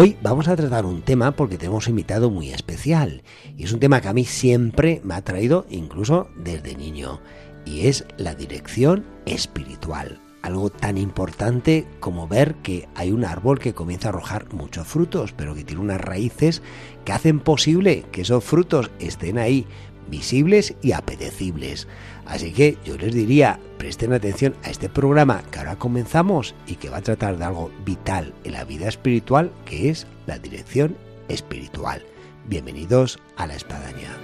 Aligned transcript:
Hoy 0.00 0.16
vamos 0.22 0.48
a 0.48 0.56
tratar 0.56 0.86
un 0.86 1.02
tema 1.02 1.32
porque 1.32 1.58
tenemos 1.58 1.86
un 1.86 1.90
invitado 1.90 2.30
muy 2.30 2.48
especial 2.48 3.22
y 3.54 3.64
es 3.64 3.72
un 3.74 3.80
tema 3.80 4.00
que 4.00 4.08
a 4.08 4.14
mí 4.14 4.24
siempre 4.24 5.02
me 5.04 5.12
ha 5.12 5.20
traído 5.20 5.66
incluso 5.68 6.30
desde 6.36 6.74
niño 6.74 7.20
y 7.66 7.86
es 7.86 8.06
la 8.16 8.34
dirección 8.34 9.04
espiritual. 9.26 10.18
Algo 10.40 10.70
tan 10.70 10.96
importante 10.96 11.86
como 12.00 12.26
ver 12.26 12.54
que 12.62 12.88
hay 12.94 13.12
un 13.12 13.26
árbol 13.26 13.58
que 13.58 13.74
comienza 13.74 14.08
a 14.08 14.12
arrojar 14.12 14.50
muchos 14.54 14.88
frutos, 14.88 15.34
pero 15.36 15.54
que 15.54 15.64
tiene 15.64 15.82
unas 15.82 16.00
raíces 16.00 16.62
que 17.04 17.12
hacen 17.12 17.38
posible 17.38 18.06
que 18.10 18.22
esos 18.22 18.42
frutos 18.42 18.90
estén 19.00 19.36
ahí 19.36 19.66
visibles 20.08 20.76
y 20.80 20.92
apetecibles. 20.92 21.88
Así 22.30 22.52
que 22.52 22.78
yo 22.84 22.96
les 22.96 23.12
diría, 23.12 23.58
presten 23.76 24.12
atención 24.12 24.54
a 24.62 24.70
este 24.70 24.88
programa 24.88 25.42
que 25.50 25.58
ahora 25.58 25.74
comenzamos 25.74 26.54
y 26.64 26.76
que 26.76 26.88
va 26.88 26.98
a 26.98 27.02
tratar 27.02 27.36
de 27.36 27.44
algo 27.44 27.72
vital 27.84 28.32
en 28.44 28.52
la 28.52 28.62
vida 28.62 28.86
espiritual, 28.86 29.50
que 29.64 29.90
es 29.90 30.06
la 30.28 30.38
dirección 30.38 30.96
espiritual. 31.28 32.04
Bienvenidos 32.46 33.18
a 33.36 33.48
la 33.48 33.56
espadaña. 33.56 34.16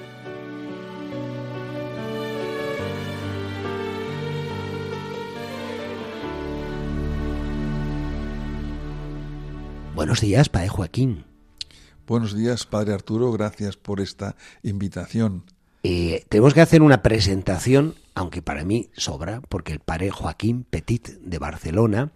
Buenos 9.96 10.20
días, 10.20 10.48
Padre 10.48 10.68
Joaquín. 10.68 11.24
Buenos 12.06 12.36
días, 12.36 12.66
Padre 12.66 12.94
Arturo, 12.94 13.32
gracias 13.32 13.76
por 13.76 14.00
esta 14.00 14.36
invitación. 14.62 15.42
Eh, 15.88 16.24
tenemos 16.28 16.52
que 16.52 16.60
hacer 16.60 16.82
una 16.82 17.00
presentación, 17.00 17.94
aunque 18.16 18.42
para 18.42 18.64
mí 18.64 18.90
sobra, 18.96 19.40
porque 19.48 19.72
el 19.72 19.78
padre 19.78 20.10
Joaquín 20.10 20.64
Petit 20.68 21.10
de 21.20 21.38
Barcelona, 21.38 22.10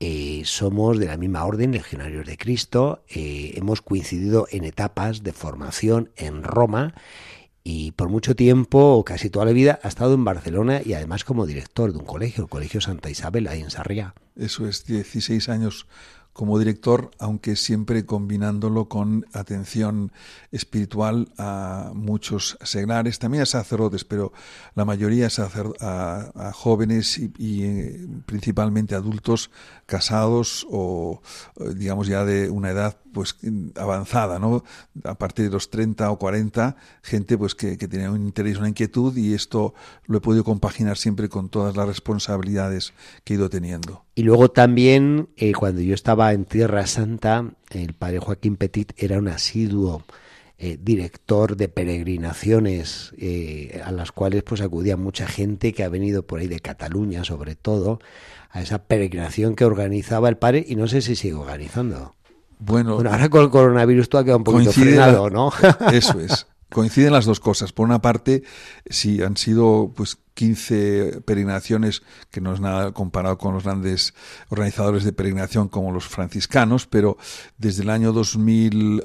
eh, 0.00 0.40
somos 0.46 0.98
de 0.98 1.04
la 1.04 1.18
misma 1.18 1.44
orden, 1.44 1.72
legionarios 1.72 2.24
de 2.26 2.38
Cristo, 2.38 3.04
eh, 3.10 3.52
hemos 3.56 3.82
coincidido 3.82 4.46
en 4.50 4.64
etapas 4.64 5.22
de 5.22 5.34
formación 5.34 6.12
en 6.16 6.44
Roma 6.44 6.94
y 7.62 7.92
por 7.92 8.08
mucho 8.08 8.34
tiempo, 8.34 9.04
casi 9.04 9.28
toda 9.28 9.44
la 9.44 9.52
vida, 9.52 9.80
ha 9.82 9.88
estado 9.88 10.14
en 10.14 10.24
Barcelona 10.24 10.80
y 10.82 10.94
además 10.94 11.24
como 11.24 11.44
director 11.44 11.92
de 11.92 11.98
un 11.98 12.06
colegio, 12.06 12.44
el 12.44 12.48
Colegio 12.48 12.80
Santa 12.80 13.10
Isabel, 13.10 13.48
ahí 13.48 13.60
en 13.60 13.70
Sarriá. 13.70 14.14
Eso 14.34 14.66
es, 14.66 14.86
16 14.86 15.50
años 15.50 15.86
como 16.34 16.58
director, 16.58 17.12
aunque 17.20 17.54
siempre 17.54 18.04
combinándolo 18.04 18.88
con 18.88 19.24
atención 19.32 20.12
espiritual 20.50 21.32
a 21.38 21.92
muchos 21.94 22.58
seglares, 22.62 23.20
también 23.20 23.44
a 23.44 23.46
sacerdotes, 23.46 24.04
pero 24.04 24.32
la 24.74 24.84
mayoría 24.84 25.28
a, 25.80 26.32
a, 26.34 26.52
jóvenes 26.52 27.18
y, 27.38 27.62
eh, 27.62 28.06
principalmente 28.26 28.96
adultos 28.96 29.52
casados 29.86 30.66
o 30.70 31.22
eh, 31.60 31.72
digamos 31.76 32.08
ya 32.08 32.24
de 32.24 32.50
una 32.50 32.70
edad 32.70 32.98
pues 33.12 33.36
avanzada, 33.76 34.40
¿no? 34.40 34.64
A 35.04 35.14
partir 35.14 35.44
de 35.44 35.52
los 35.52 35.70
30 35.70 36.10
o 36.10 36.18
40, 36.18 36.76
gente 37.02 37.38
pues 37.38 37.54
que, 37.54 37.78
que 37.78 37.86
tenía 37.86 38.10
un 38.10 38.26
interés, 38.26 38.58
una 38.58 38.68
inquietud 38.68 39.16
y 39.16 39.34
esto 39.34 39.72
lo 40.06 40.18
he 40.18 40.20
podido 40.20 40.42
compaginar 40.42 40.98
siempre 40.98 41.28
con 41.28 41.48
todas 41.48 41.76
las 41.76 41.86
responsabilidades 41.86 42.92
que 43.22 43.34
he 43.34 43.36
ido 43.36 43.48
teniendo. 43.48 44.03
Y 44.14 44.22
luego 44.22 44.50
también, 44.50 45.28
eh, 45.36 45.52
cuando 45.52 45.80
yo 45.80 45.94
estaba 45.94 46.32
en 46.32 46.44
Tierra 46.44 46.86
Santa, 46.86 47.50
el 47.70 47.94
padre 47.94 48.20
Joaquín 48.20 48.56
Petit 48.56 48.92
era 48.96 49.18
un 49.18 49.28
asiduo 49.28 50.04
eh, 50.56 50.78
director 50.80 51.56
de 51.56 51.68
peregrinaciones 51.68 53.12
eh, 53.18 53.82
a 53.84 53.90
las 53.90 54.12
cuales 54.12 54.44
pues 54.44 54.60
acudía 54.60 54.96
mucha 54.96 55.26
gente 55.26 55.72
que 55.72 55.82
ha 55.82 55.88
venido 55.88 56.24
por 56.24 56.38
ahí 56.38 56.46
de 56.46 56.60
Cataluña 56.60 57.24
sobre 57.24 57.56
todo 57.56 57.98
a 58.50 58.62
esa 58.62 58.84
peregrinación 58.84 59.56
que 59.56 59.64
organizaba 59.64 60.28
el 60.28 60.36
padre 60.36 60.64
y 60.66 60.76
no 60.76 60.86
sé 60.86 61.02
si 61.02 61.16
sigue 61.16 61.34
organizando. 61.34 62.14
Bueno, 62.60 62.94
bueno 62.94 63.10
ahora 63.10 63.28
con 63.28 63.42
el 63.42 63.50
coronavirus 63.50 64.08
tú 64.08 64.18
ha 64.18 64.22
quedado 64.22 64.38
un 64.38 64.44
poquito 64.44 64.70
frenado, 64.70 65.28
¿no? 65.28 65.52
Eso 65.92 66.20
es. 66.20 66.46
Coinciden 66.70 67.12
las 67.12 67.24
dos 67.24 67.40
cosas. 67.40 67.72
Por 67.72 67.86
una 67.86 68.00
parte, 68.00 68.44
sí 68.88 69.22
han 69.22 69.36
sido 69.36 69.92
pues 69.94 70.18
15 70.34 71.22
peregrinaciones, 71.24 72.02
que 72.30 72.40
no 72.40 72.52
es 72.52 72.60
nada 72.60 72.92
comparado 72.92 73.38
con 73.38 73.54
los 73.54 73.64
grandes 73.64 74.14
organizadores 74.48 75.04
de 75.04 75.12
peregrinación 75.12 75.68
como 75.68 75.92
los 75.92 76.06
franciscanos, 76.06 76.86
pero 76.86 77.16
desde 77.56 77.82
el 77.82 77.90
año 77.90 78.12
2000 78.12 79.02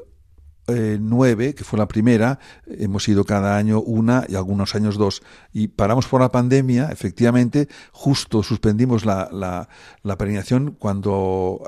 nueve, 0.99 1.55
que 1.55 1.63
fue 1.63 1.79
la 1.79 1.87
primera, 1.87 2.39
hemos 2.67 3.07
ido 3.07 3.23
cada 3.23 3.57
año 3.57 3.81
una 3.81 4.25
y 4.27 4.35
algunos 4.35 4.75
años 4.75 4.97
dos. 4.97 5.21
Y 5.53 5.69
paramos 5.69 6.07
por 6.07 6.21
la 6.21 6.31
pandemia, 6.31 6.89
efectivamente, 6.91 7.67
justo 7.91 8.43
suspendimos 8.43 9.05
la, 9.05 9.29
la, 9.31 9.69
la 10.03 10.17
peregrinación 10.17 10.75
cuando, 10.77 11.61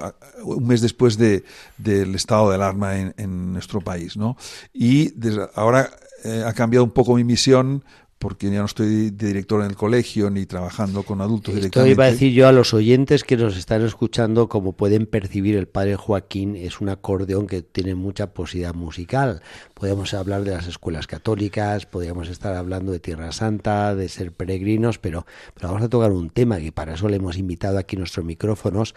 un 0.43 0.67
mes 0.67 0.81
después 0.81 1.17
de, 1.17 1.43
del 1.77 2.15
estado 2.15 2.49
de 2.49 2.55
alarma 2.55 2.97
en, 2.97 3.13
en 3.17 3.53
nuestro 3.53 3.81
país, 3.81 4.17
¿no? 4.17 4.37
Y 4.73 5.09
desde, 5.11 5.49
ahora 5.55 5.89
eh, 6.23 6.43
ha 6.45 6.53
cambiado 6.53 6.83
un 6.83 6.91
poco 6.91 7.15
mi 7.15 7.23
misión 7.23 7.83
porque 8.21 8.51
ya 8.51 8.59
no 8.59 8.65
estoy 8.65 9.09
de 9.09 9.27
director 9.27 9.61
en 9.61 9.71
el 9.71 9.75
colegio 9.75 10.29
ni 10.29 10.45
trabajando 10.45 11.01
con 11.01 11.21
adultos 11.21 11.55
Esto 11.55 11.59
directamente. 11.59 11.91
iba 11.91 12.05
a 12.05 12.11
decir 12.11 12.31
yo 12.31 12.47
a 12.47 12.51
los 12.51 12.71
oyentes 12.71 13.23
que 13.23 13.35
nos 13.35 13.57
están 13.57 13.81
escuchando, 13.81 14.47
como 14.47 14.73
pueden 14.73 15.07
percibir, 15.07 15.57
el 15.57 15.67
padre 15.67 15.95
Joaquín 15.95 16.55
es 16.55 16.81
un 16.81 16.89
acordeón 16.89 17.47
que 17.47 17.63
tiene 17.63 17.95
mucha 17.95 18.27
posibilidad 18.31 18.75
musical. 18.75 19.41
Podríamos 19.73 20.13
hablar 20.13 20.43
de 20.43 20.51
las 20.51 20.67
escuelas 20.67 21.07
católicas, 21.07 21.87
podríamos 21.87 22.29
estar 22.29 22.53
hablando 22.53 22.91
de 22.91 22.99
Tierra 22.99 23.31
Santa, 23.31 23.95
de 23.95 24.07
ser 24.07 24.31
peregrinos, 24.31 24.99
pero, 24.99 25.25
pero 25.55 25.69
vamos 25.69 25.81
a 25.81 25.89
tocar 25.89 26.11
un 26.11 26.29
tema 26.29 26.59
que 26.59 26.71
para 26.71 26.93
eso 26.93 27.09
le 27.09 27.15
hemos 27.15 27.37
invitado 27.37 27.79
aquí 27.79 27.97
nuestros 27.97 28.23
micrófonos 28.23 28.93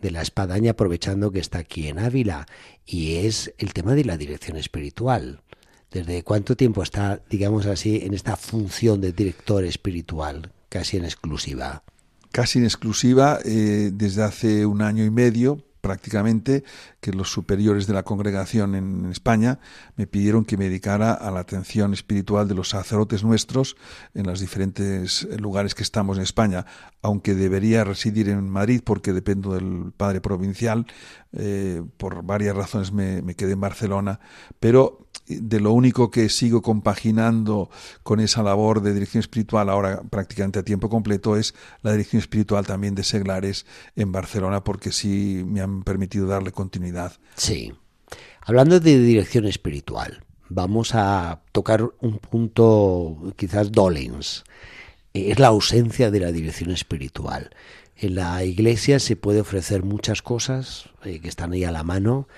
de 0.00 0.10
la 0.10 0.20
espadaña, 0.20 0.72
aprovechando 0.72 1.30
que 1.30 1.38
está 1.38 1.58
aquí 1.60 1.86
en 1.86 2.00
Ávila, 2.00 2.46
y 2.84 3.18
es 3.18 3.54
el 3.58 3.72
tema 3.72 3.94
de 3.94 4.04
la 4.04 4.16
dirección 4.16 4.56
espiritual. 4.56 5.40
¿Desde 5.94 6.24
cuánto 6.24 6.56
tiempo 6.56 6.82
está, 6.82 7.22
digamos 7.30 7.66
así, 7.66 8.00
en 8.02 8.14
esta 8.14 8.36
función 8.36 9.00
de 9.00 9.12
director 9.12 9.64
espiritual, 9.64 10.50
casi 10.68 10.96
en 10.96 11.04
exclusiva? 11.04 11.84
Casi 12.32 12.58
en 12.58 12.64
exclusiva, 12.64 13.38
eh, 13.44 13.92
desde 13.92 14.24
hace 14.24 14.66
un 14.66 14.82
año 14.82 15.04
y 15.04 15.10
medio 15.10 15.64
prácticamente, 15.80 16.64
que 17.00 17.12
los 17.12 17.30
superiores 17.30 17.86
de 17.86 17.92
la 17.92 18.02
congregación 18.04 18.74
en 18.74 19.04
España 19.10 19.60
me 19.96 20.06
pidieron 20.06 20.46
que 20.46 20.56
me 20.56 20.64
dedicara 20.64 21.12
a 21.12 21.30
la 21.30 21.40
atención 21.40 21.92
espiritual 21.92 22.48
de 22.48 22.54
los 22.54 22.70
sacerdotes 22.70 23.22
nuestros 23.22 23.76
en 24.14 24.26
los 24.26 24.40
diferentes 24.40 25.28
lugares 25.38 25.74
que 25.74 25.82
estamos 25.82 26.16
en 26.16 26.22
España, 26.22 26.64
aunque 27.02 27.34
debería 27.34 27.84
residir 27.84 28.30
en 28.30 28.48
Madrid 28.48 28.80
porque 28.82 29.12
dependo 29.12 29.52
del 29.52 29.92
padre 29.94 30.22
provincial, 30.22 30.86
eh, 31.34 31.82
por 31.98 32.24
varias 32.24 32.56
razones 32.56 32.90
me, 32.90 33.20
me 33.20 33.36
quedé 33.36 33.52
en 33.52 33.60
Barcelona, 33.60 34.20
pero 34.58 35.03
de 35.26 35.60
lo 35.60 35.72
único 35.72 36.10
que 36.10 36.28
sigo 36.28 36.60
compaginando 36.62 37.70
con 38.02 38.20
esa 38.20 38.42
labor 38.42 38.82
de 38.82 38.92
dirección 38.92 39.20
espiritual 39.20 39.70
ahora 39.70 40.02
prácticamente 40.10 40.58
a 40.58 40.62
tiempo 40.62 40.88
completo 40.88 41.36
es 41.36 41.54
la 41.82 41.92
dirección 41.92 42.20
espiritual 42.20 42.66
también 42.66 42.94
de 42.94 43.04
seglares 43.04 43.64
en 43.96 44.12
Barcelona 44.12 44.62
porque 44.64 44.92
sí 44.92 45.42
me 45.46 45.60
han 45.60 45.82
permitido 45.82 46.26
darle 46.26 46.52
continuidad. 46.52 47.12
Sí. 47.36 47.72
Hablando 48.42 48.80
de 48.80 48.98
dirección 48.98 49.46
espiritual, 49.46 50.22
vamos 50.48 50.94
a 50.94 51.40
tocar 51.52 51.88
un 52.00 52.18
punto 52.18 53.32
quizás 53.36 53.72
dolens. 53.72 54.44
Es 55.14 55.38
la 55.38 55.48
ausencia 55.48 56.10
de 56.10 56.20
la 56.20 56.32
dirección 56.32 56.70
espiritual. 56.70 57.50
En 57.96 58.16
la 58.16 58.44
iglesia 58.44 58.98
se 58.98 59.16
puede 59.16 59.40
ofrecer 59.40 59.84
muchas 59.84 60.20
cosas 60.20 60.90
eh, 61.04 61.20
que 61.20 61.28
están 61.28 61.52
ahí 61.52 61.64
a 61.64 61.70
la 61.70 61.84
mano, 61.84 62.28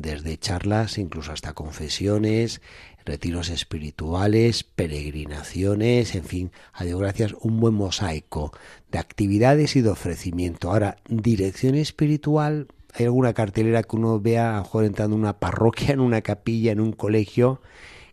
desde 0.00 0.38
charlas 0.38 0.98
incluso 0.98 1.32
hasta 1.32 1.52
confesiones, 1.52 2.60
retiros 3.04 3.48
espirituales, 3.48 4.64
peregrinaciones, 4.64 6.14
en 6.14 6.24
fin, 6.24 6.52
a 6.72 6.84
Dios 6.84 7.00
gracias, 7.00 7.34
un 7.40 7.60
buen 7.60 7.74
mosaico 7.74 8.52
de 8.90 8.98
actividades 8.98 9.76
y 9.76 9.80
de 9.80 9.90
ofrecimiento. 9.90 10.70
Ahora, 10.70 10.96
dirección 11.08 11.74
espiritual, 11.76 12.68
hay 12.94 13.04
alguna 13.04 13.32
cartelera 13.32 13.82
que 13.82 13.96
uno 13.96 14.20
vea 14.20 14.54
a 14.54 14.56
lo 14.56 14.62
mejor 14.62 14.84
entrando 14.84 15.16
en 15.16 15.22
una 15.22 15.38
parroquia, 15.38 15.92
en 15.92 16.00
una 16.00 16.22
capilla, 16.22 16.72
en 16.72 16.80
un 16.80 16.92
colegio, 16.92 17.60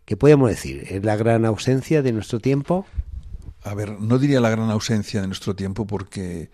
¿qué 0.04 0.16
podemos 0.16 0.48
decir? 0.48 0.84
¿Es 0.88 1.04
la 1.04 1.16
gran 1.16 1.44
ausencia 1.44 2.02
de 2.02 2.12
nuestro 2.12 2.38
tiempo? 2.38 2.86
A 3.62 3.74
ver, 3.74 3.98
no 3.98 4.18
diría 4.18 4.40
la 4.40 4.50
gran 4.50 4.70
ausencia 4.70 5.22
de 5.22 5.26
nuestro 5.26 5.56
tiempo 5.56 5.86
porque 5.86 6.50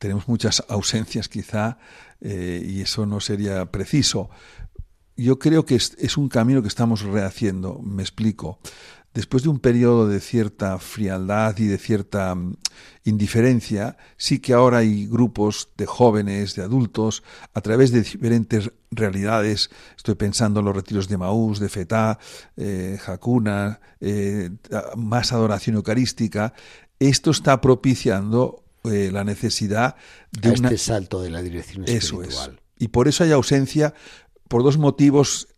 tenemos 0.00 0.28
muchas 0.28 0.64
ausencias 0.68 1.28
quizá 1.28 1.78
eh, 2.22 2.64
y 2.66 2.80
eso 2.80 3.04
no 3.04 3.20
sería 3.20 3.70
preciso. 3.70 4.30
Yo 5.14 5.38
creo 5.38 5.66
que 5.66 5.74
es, 5.74 6.16
un 6.16 6.30
camino 6.30 6.62
que 6.62 6.68
estamos 6.68 7.02
rehaciendo, 7.02 7.78
me 7.84 8.02
explico. 8.02 8.58
después 9.12 9.42
de 9.42 9.50
un 9.50 9.58
periodo 9.58 10.08
de 10.08 10.20
cierta 10.20 10.78
frialdad 10.78 11.58
y 11.58 11.66
de 11.66 11.76
cierta 11.76 12.34
mm, 12.34 12.54
indiferencia, 13.04 13.98
sí 14.16 14.38
que 14.38 14.54
ahora 14.54 14.78
hay 14.78 15.06
grupos 15.06 15.68
de 15.76 15.84
jóvenes, 15.84 16.54
de 16.54 16.62
adultos, 16.62 17.22
a 17.52 17.60
través 17.60 17.90
de 17.90 18.00
diferentes 18.00 18.70
realidades, 18.90 19.68
estoy 19.98 20.14
pensando 20.14 20.60
en 20.60 20.66
los 20.66 20.76
retiros 20.76 21.08
de 21.08 21.18
Maús, 21.18 21.60
de 21.60 21.68
Fetá, 21.68 22.18
eh, 22.56 22.98
Hakuna, 23.06 23.80
eh, 24.00 24.48
más 24.96 25.32
adoración 25.32 25.76
eucarística, 25.76 26.54
esto 26.98 27.30
está 27.32 27.60
propiciando 27.60 28.64
eh, 28.84 29.10
la 29.12 29.24
necesidad 29.24 29.96
de 30.30 30.52
este 30.52 30.78
salto 30.78 31.22
de 31.22 31.30
la 31.30 31.42
dirección 31.42 31.84
espiritual. 31.84 32.28
Eso 32.28 32.48
es. 32.48 32.50
Y 32.78 32.88
por 32.88 33.08
eso 33.08 33.24
hay 33.24 33.32
ausencia, 33.32 33.94
por 34.48 34.62
dos 34.62 34.78
motivos, 34.78 35.48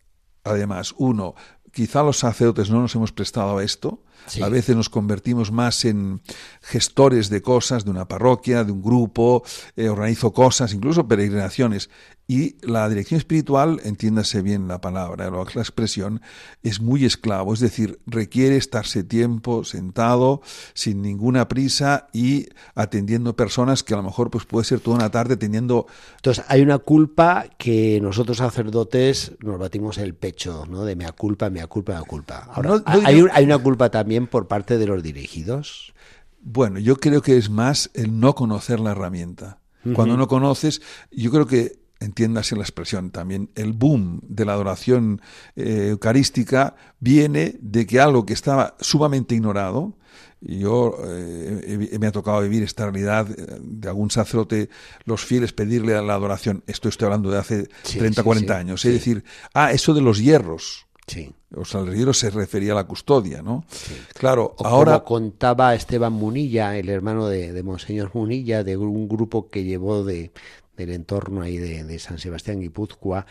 además. 0.43 0.93
Uno, 0.97 1.35
quizá 1.71 2.03
los 2.03 2.17
sacerdotes 2.17 2.69
no 2.69 2.81
nos 2.81 2.93
hemos 2.95 3.11
prestado 3.11 3.57
a 3.57 3.63
esto. 3.63 4.03
A 4.41 4.49
veces 4.49 4.75
nos 4.75 4.89
convertimos 4.89 5.51
más 5.51 5.85
en 5.85 6.21
gestores 6.61 7.29
de 7.29 7.41
cosas, 7.41 7.85
de 7.85 7.91
una 7.91 8.07
parroquia, 8.07 8.63
de 8.63 8.71
un 8.71 8.81
grupo, 8.81 9.43
eh, 9.75 9.89
organizo 9.89 10.33
cosas, 10.33 10.73
incluso 10.73 11.07
peregrinaciones. 11.07 11.89
Y 12.25 12.55
la 12.65 12.87
dirección 12.87 13.17
espiritual, 13.17 13.81
entiéndase 13.83 14.41
bien 14.41 14.69
la 14.69 14.79
palabra, 14.79 15.29
la 15.29 15.61
expresión, 15.61 16.21
es 16.63 16.79
muy 16.79 17.03
esclavo, 17.03 17.53
es 17.53 17.59
decir, 17.59 17.99
requiere 18.07 18.55
estarse 18.55 19.03
tiempo 19.03 19.65
sentado, 19.65 20.41
sin 20.73 21.01
ninguna 21.01 21.49
prisa 21.49 22.07
y 22.13 22.47
atendiendo 22.75 23.35
personas 23.35 23.83
que 23.83 23.93
a 23.93 23.97
lo 23.97 24.03
mejor 24.03 24.29
pues 24.29 24.45
puede 24.45 24.63
ser 24.63 24.79
toda 24.79 24.97
una 24.97 25.11
tarde 25.11 25.35
teniendo... 25.35 25.85
Entonces 26.15 26.45
hay 26.47 26.61
una 26.61 26.77
culpa 26.77 27.45
que 27.57 27.99
nosotros 28.01 28.37
sacerdotes 28.37 29.33
nos 29.41 29.59
batimos 29.59 29.97
el 29.97 30.15
pecho, 30.15 30.65
¿no? 30.69 30.85
De 30.85 30.95
mea 30.95 31.11
culpa, 31.11 31.49
mea 31.49 31.67
culpa, 31.67 31.93
mea 31.93 32.03
culpa. 32.03 32.47
Ahora, 32.53 32.81
hay, 32.85 33.25
hay 33.33 33.43
una 33.43 33.57
culpa 33.57 33.91
también 33.91 34.12
por 34.27 34.47
parte 34.47 34.77
de 34.77 34.87
los 34.87 35.03
dirigidos. 35.03 35.93
Bueno, 36.41 36.79
yo 36.79 36.97
creo 36.97 37.21
que 37.21 37.37
es 37.37 37.49
más 37.49 37.89
el 37.93 38.19
no 38.19 38.35
conocer 38.35 38.79
la 38.79 38.91
herramienta. 38.91 39.59
Cuando 39.93 40.15
no 40.15 40.29
conoces, 40.29 40.81
yo 41.11 41.29
creo 41.29 41.45
que 41.45 41.83
entiéndase 41.99 42.55
la 42.55 42.63
expresión 42.63 43.11
también, 43.11 43.49
el 43.55 43.73
boom 43.73 44.21
de 44.23 44.45
la 44.45 44.53
adoración 44.53 45.21
eh, 45.55 45.87
eucarística 45.91 46.75
viene 46.99 47.55
de 47.59 47.85
que 47.85 47.99
algo 47.99 48.25
que 48.25 48.33
estaba 48.33 48.75
sumamente 48.79 49.35
ignorado, 49.35 49.97
y 50.41 50.59
yo 50.59 50.97
eh, 51.05 51.97
me 51.99 52.07
ha 52.07 52.11
tocado 52.11 52.41
vivir 52.41 52.63
esta 52.63 52.83
realidad 52.83 53.25
de 53.25 53.87
algún 53.87 54.11
sacerdote, 54.11 54.69
los 55.05 55.23
fieles 55.23 55.53
pedirle 55.53 55.95
a 55.95 56.01
la 56.01 56.15
adoración, 56.15 56.63
esto 56.67 56.89
estoy 56.89 57.05
hablando 57.05 57.31
de 57.31 57.39
hace 57.39 57.69
30, 57.83 58.23
40 58.23 58.57
años, 58.57 58.85
es 58.85 58.93
decir, 58.93 59.23
ah, 59.53 59.71
eso 59.71 59.93
de 59.93 60.01
los 60.01 60.21
hierros. 60.21 60.87
Sí. 61.07 61.33
O 61.55 61.65
sea, 61.65 61.81
el 61.81 61.95
hierro 61.95 62.13
se 62.13 62.29
refería 62.29 62.71
a 62.71 62.75
la 62.75 62.85
custodia, 62.85 63.41
¿no? 63.41 63.65
Claro, 64.13 64.55
ahora... 64.59 64.99
Como 64.99 65.05
contaba 65.05 65.75
Esteban 65.75 66.13
Munilla, 66.13 66.77
el 66.77 66.89
hermano 66.89 67.27
de, 67.27 67.51
de 67.51 67.63
Monseñor 67.63 68.11
Munilla, 68.13 68.63
de 68.63 68.77
un 68.77 69.07
grupo 69.07 69.49
que 69.49 69.63
llevó 69.63 70.03
de, 70.03 70.31
del 70.77 70.91
entorno 70.91 71.41
ahí 71.41 71.57
de, 71.57 71.99
San 71.99 72.19
Sebastián 72.19 72.59
Guipúzcoa, 72.59 73.25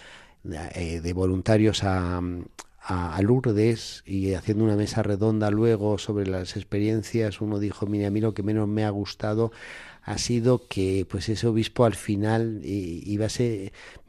eh, 0.75 1.01
de 1.01 1.13
voluntarios 1.13 1.83
a, 1.85 2.21
a, 2.81 3.23
Lourdes 3.23 4.03
y 4.07 4.35
haciendo 4.35 4.65
una 4.65 4.77
mesa 4.77 5.03
redonda 5.03 5.51
luego 5.51 5.99
sobre 5.99 6.27
las 6.27 6.57
experiencias, 6.57 7.41
uno 7.41 7.59
dijo, 7.59 7.87
mira, 7.87 8.09
a 8.09 8.11
mí 8.11 8.21
lo 8.21 8.35
que 8.35 8.43
menos 8.43 8.69
me 8.69 8.85
ha 8.85 8.91
gustado 8.91 9.53
ha 10.05 10.19
sido 10.19 10.67
que 10.67 11.07
pues 11.09 11.29
ese 11.29 11.47
obispo 11.47 11.85
al 11.85 11.95
final 11.95 12.61
iba 12.65 13.29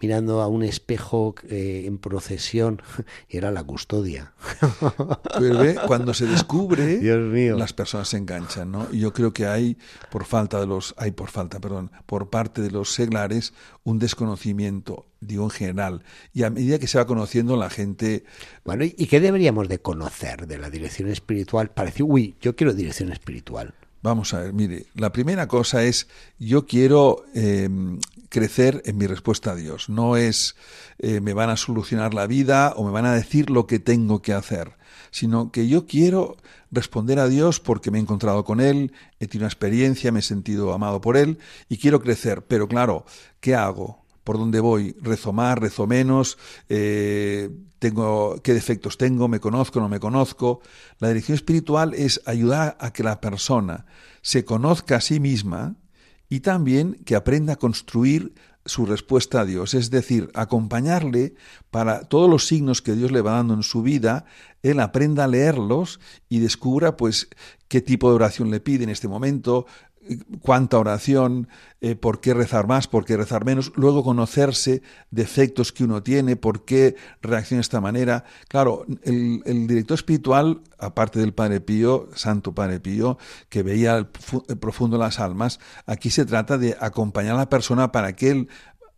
mirando 0.02 0.42
a 0.42 0.48
un 0.48 0.64
espejo 0.64 1.36
eh, 1.50 1.84
en 1.86 2.00
procesión 2.00 2.82
y 3.30 3.38
era 3.38 3.52
la 3.52 3.64
custodia. 3.64 4.34
Pero 5.40 5.60
ve, 5.60 5.76
cuando 5.88 6.14
se 6.14 6.26
descubre, 6.26 7.00
las 7.56 7.74
personas 7.74 8.10
se 8.10 8.18
enganchan, 8.18 8.72
¿no? 8.72 8.88
Y 8.92 9.00
yo 9.00 9.14
creo 9.14 9.34
que 9.34 9.46
hay 9.46 9.78
por 10.10 10.26
falta 10.26 10.60
de 10.60 10.68
los 10.68 10.96
hay 10.98 11.12
por 11.12 11.30
falta, 11.30 11.60
perdón, 11.60 11.92
por 12.06 12.30
parte 12.30 12.62
de 12.62 12.72
los 12.72 12.94
seglares 12.94 13.54
un 13.84 14.00
desconocimiento, 14.00 15.06
digo 15.20 15.44
en 15.44 15.50
general, 15.52 16.04
y 16.34 16.44
a 16.44 16.50
medida 16.50 16.80
que 16.80 16.88
se 16.88 16.98
va 16.98 17.06
conociendo 17.06 17.56
la 17.56 17.70
gente 17.70 18.24
Bueno, 18.66 18.84
¿y 18.86 19.08
qué 19.08 19.20
deberíamos 19.20 19.68
de 19.68 19.80
conocer 19.80 20.48
de 20.48 20.58
la 20.58 20.70
dirección 20.70 21.10
espiritual 21.10 21.70
para 21.70 21.90
decir, 21.90 22.06
uy, 22.08 22.36
yo 22.42 22.56
quiero 22.56 22.74
dirección 22.74 23.12
espiritual? 23.12 23.76
Vamos 24.04 24.34
a 24.34 24.42
ver, 24.42 24.52
mire, 24.52 24.88
la 24.96 25.14
primera 25.14 25.48
cosa 25.48 25.84
es, 25.84 26.10
yo 26.38 26.66
quiero 26.66 27.24
em, 27.34 28.00
crecer 28.28 28.82
en 28.86 28.98
mi 28.98 29.08
respuesta 29.08 29.52
a 29.52 29.56
Dios. 29.56 29.88
No 29.88 30.18
es, 30.18 30.58
eh, 31.00 31.22
me 31.22 31.34
van 31.34 31.50
a 31.50 31.56
solucionar 31.56 32.14
la 32.14 32.28
vida 32.28 32.74
o 32.76 32.84
me 32.84 32.92
van 32.92 33.06
a 33.06 33.14
decir 33.14 33.50
lo 33.50 33.66
que 33.66 33.80
tengo 33.80 34.22
que 34.22 34.34
hacer, 34.34 34.74
sino 35.10 35.54
que 35.54 35.70
yo 35.70 35.88
quiero 35.88 36.36
responder 36.70 37.18
a 37.18 37.30
Dios 37.30 37.62
porque 37.62 37.92
me 37.92 37.98
he 37.98 38.02
encontrado 38.02 38.44
con 38.44 38.60
Él, 38.60 38.92
he 39.22 39.28
tenido 39.28 39.46
una 39.46 39.54
experiencia, 39.54 40.12
me 40.12 40.20
he 40.20 40.24
sentido 40.24 40.74
amado 40.74 41.00
por 41.00 41.16
Él 41.16 41.40
y 41.70 41.78
quiero 41.78 42.02
crecer. 42.02 42.44
Pero 42.46 42.68
claro, 42.68 43.06
¿qué 43.40 43.56
hago? 43.56 44.03
Por 44.24 44.38
dónde 44.38 44.60
voy, 44.60 44.96
rezo 45.02 45.34
más, 45.34 45.58
rezo 45.58 45.88
menos, 45.88 46.38
eh, 46.70 47.50
tengo 47.80 48.42
qué 48.42 48.54
defectos 48.54 48.98
tengo, 48.98 49.28
me 49.28 49.40
conozco, 49.40 49.80
no 49.80 49.90
me 49.90 50.00
conozco. 50.00 50.62
La 51.00 51.10
dirección 51.10 51.36
espiritual 51.36 51.94
es 51.94 52.22
ayudar 52.26 52.78
a 52.80 52.94
que 52.94 53.04
la 53.04 53.20
persona 53.20 53.86
se 54.22 54.46
conozca 54.46 54.98
a 54.98 55.02
sí 55.02 55.20
misma 55.20 55.76
y 56.30 56.40
también 56.40 56.94
que 57.06 57.16
aprenda 57.16 57.54
a 57.54 57.58
construir 57.58 58.34
su 58.66 58.86
respuesta 58.86 59.42
a 59.42 59.46
Dios, 59.46 59.74
es 59.74 59.90
decir, 59.92 60.32
acompañarle 60.34 61.36
para 61.70 62.06
todos 62.06 62.30
los 62.30 62.48
signos 62.48 62.82
que 62.82 62.94
Dios 62.94 63.12
le 63.12 63.22
va 63.22 63.34
dando 63.34 63.54
en 63.54 63.64
su 63.64 63.82
vida, 63.82 64.26
él 64.62 64.80
aprenda 64.80 65.26
a 65.26 65.28
leerlos 65.28 66.00
y 66.30 66.40
descubra 66.40 66.96
pues 66.96 67.28
qué 67.68 67.82
tipo 67.82 68.10
de 68.10 68.16
oración 68.16 68.52
le 68.52 68.62
pide 68.62 68.86
en 68.86 68.90
este 68.90 69.10
momento, 69.10 69.66
cuánta 70.42 70.78
oración, 70.78 71.48
eh, 71.82 71.96
por 71.96 72.20
qué 72.20 72.34
rezar 72.34 72.68
más, 72.68 72.88
por 72.88 73.06
qué 73.06 73.18
rezar 73.18 73.46
menos, 73.46 73.72
luego 73.76 74.04
conocerse 74.04 74.82
defectos 75.12 75.72
que 75.72 75.84
uno 75.84 76.04
tiene, 76.04 76.36
por 76.36 76.66
qué 76.66 76.96
reacciona 77.22 77.60
de 77.60 77.62
esta 77.62 77.82
manera. 77.82 78.24
Claro, 78.48 78.86
el, 79.04 79.68
director 79.68 79.96
espiritual, 79.96 80.62
aparte 80.80 81.20
del 81.20 81.34
Padre 81.34 81.62
Pío, 81.62 82.08
Santo 82.16 82.54
Padre 82.54 82.80
Pío, 82.80 83.18
que 83.50 83.64
veía 83.64 83.98
el, 83.98 84.08
el 84.48 84.58
profundo 84.58 84.98
las 84.98 85.20
almas, 85.20 85.60
aquí 85.86 86.10
se 86.10 86.26
trata 86.26 86.58
de 86.58 86.76
acompañar 86.80 87.36
a 87.36 87.40
la 87.40 87.50
persona 87.50 87.92
para 87.92 88.16
que 88.16 88.32
él 88.32 88.50